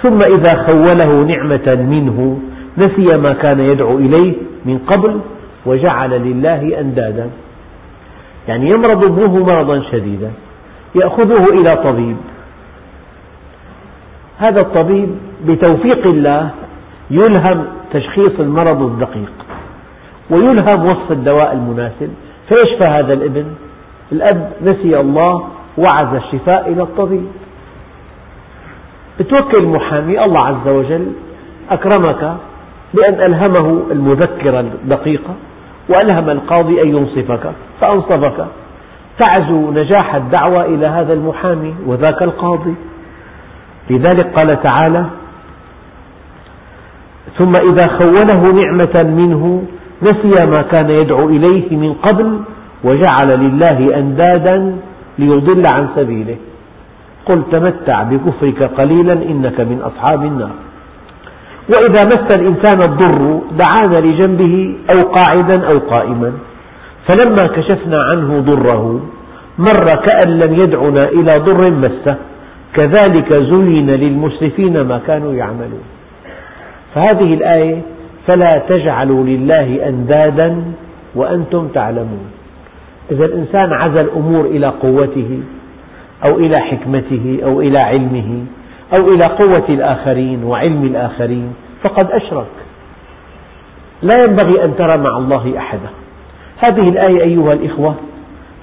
ثم 0.03 0.19
إذا 0.39 0.63
خوله 0.67 1.23
نعمة 1.23 1.75
منه 1.75 2.39
نسي 2.79 3.17
ما 3.17 3.33
كان 3.33 3.61
يدعو 3.61 3.99
إليه 3.99 4.35
من 4.65 4.79
قبل 4.79 5.21
وجعل 5.67 6.11
لله 6.11 6.81
أندادا. 6.81 7.31
يعني 8.49 8.71
يمرض 8.71 9.05
ابنه 9.05 9.45
مرضا 9.45 9.83
شديدا 9.93 10.31
يأخذه 10.95 11.45
إلى 11.61 11.77
طبيب. 11.77 12.17
هذا 14.39 14.59
الطبيب 14.59 15.09
بتوفيق 15.47 16.07
الله 16.07 16.51
يلهم 17.11 17.65
تشخيص 17.93 18.41
المرض 18.41 18.83
الدقيق 18.83 19.33
ويلهم 20.31 20.87
وصف 20.87 21.13
الدواء 21.13 21.53
المناسب 21.53 22.11
فيشفى 22.49 22.91
هذا 22.91 23.13
الابن. 23.13 23.45
الأب 24.13 24.53
نسي 24.63 25.01
الله 25.01 25.49
وعز 25.79 26.15
الشفاء 26.15 26.73
إلى 26.73 26.83
الطبيب. 26.83 27.27
بتوكل 29.21 29.63
محامي 29.67 30.25
الله 30.25 30.47
عز 30.47 30.69
وجل 30.69 31.13
أكرمك 31.71 32.37
بأن 32.95 33.15
ألهمه 33.15 33.83
المذكرة 33.91 34.61
الدقيقة 34.61 35.35
وألهم 35.89 36.31
القاضي 36.31 36.83
أن 36.83 36.89
ينصفك 36.89 37.53
فأنصفك. 37.81 38.47
تعزو 39.19 39.71
نجاح 39.71 40.15
الدعوة 40.15 40.65
إلى 40.65 40.87
هذا 40.87 41.13
المحامي 41.13 41.75
وذاك 41.87 42.23
القاضي. 42.23 42.75
لذلك 43.91 44.27
قال 44.35 44.63
تعالى 44.63 45.05
ثم 47.39 47.57
إذا 47.57 47.87
خوله 47.87 48.55
نعمة 48.63 49.03
منه 49.03 49.63
نسي 50.03 50.47
ما 50.47 50.63
كان 50.63 50.91
يدعو 50.91 51.29
إليه 51.29 51.77
من 51.77 51.95
قبل 51.95 52.41
وجعل 52.85 53.29
لله 53.29 53.99
أندادا 53.99 54.77
ليضل 55.19 55.65
عن 55.75 55.89
سبيله. 55.97 56.37
قل 57.29 57.43
تمتع 57.53 58.03
بكفرك 58.03 58.63
قليلا 58.63 59.13
إنك 59.13 59.61
من 59.61 59.81
أصحاب 59.83 60.25
النار. 60.25 60.57
وإذا 61.69 62.01
مس 62.13 62.37
الإنسان 62.37 62.83
الضر 62.83 63.41
دعانا 63.63 64.07
لجنبه 64.07 64.77
أو 64.91 64.99
قاعدا 64.99 65.67
أو 65.69 65.79
قائما. 65.79 66.33
فلما 67.07 67.49
كشفنا 67.57 68.03
عنه 68.03 68.41
ضره 68.41 69.01
مر 69.59 69.91
كأن 70.07 70.39
لم 70.39 70.55
يدعنا 70.55 71.05
إلى 71.09 71.39
ضر 71.39 71.71
مسه. 71.71 72.17
كذلك 72.75 73.37
زين 73.37 73.91
للمسرفين 73.91 74.81
ما 74.81 75.01
كانوا 75.07 75.33
يعملون. 75.33 75.85
فهذه 76.95 77.35
الآية 77.35 77.83
فلا 78.27 78.49
تجعلوا 78.69 79.25
لله 79.25 79.89
أندادا 79.89 80.63
وأنتم 81.15 81.69
تعلمون. 81.69 82.31
إذا 83.11 83.25
الإنسان 83.25 83.73
عزى 83.73 84.01
الأمور 84.01 84.45
إلى 84.45 84.67
قوته 84.67 85.41
أو 86.25 86.39
إلى 86.39 86.59
حكمته 86.59 87.39
أو 87.45 87.61
إلى 87.61 87.79
علمه 87.79 88.45
أو 88.99 89.09
إلى 89.15 89.23
قوة 89.39 89.65
الآخرين 89.69 90.45
وعلم 90.45 90.85
الآخرين 90.85 91.53
فقد 91.83 92.11
أشرك. 92.11 92.55
لا 94.03 94.25
ينبغي 94.25 94.65
أن 94.65 94.77
ترى 94.77 94.97
مع 94.97 95.19
الله 95.19 95.59
أحدا. 95.59 95.89
هذه 96.59 96.89
الآية 96.89 97.21
أيها 97.21 97.53
الإخوة 97.53 97.95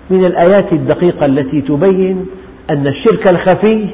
من 0.09 0.25
الآيات 0.25 0.73
الدقيقة 0.73 1.25
التي 1.25 1.61
تبين 1.61 2.25
أن 2.69 2.87
الشرك 2.87 3.27
الخفي 3.27 3.87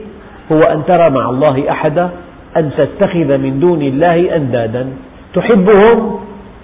هو 0.51 0.61
أن 0.61 0.83
ترى 0.87 1.09
مع 1.09 1.29
الله 1.29 1.71
أحدا 1.71 2.09
أن 2.57 2.71
تتخذ 2.77 3.37
من 3.37 3.59
دون 3.59 3.81
الله 3.81 4.35
أندادا. 4.35 4.87
تحبهم 5.33 6.19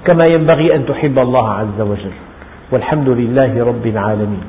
كما 0.05 0.25
ينبغي 0.25 0.75
أن 0.75 0.85
تحب 0.85 1.19
الله 1.19 1.49
عز 1.49 1.81
وجل. 1.81 2.17
والحمد 2.71 3.09
لله 3.09 3.65
رب 3.65 3.87
العالمين. 3.87 4.47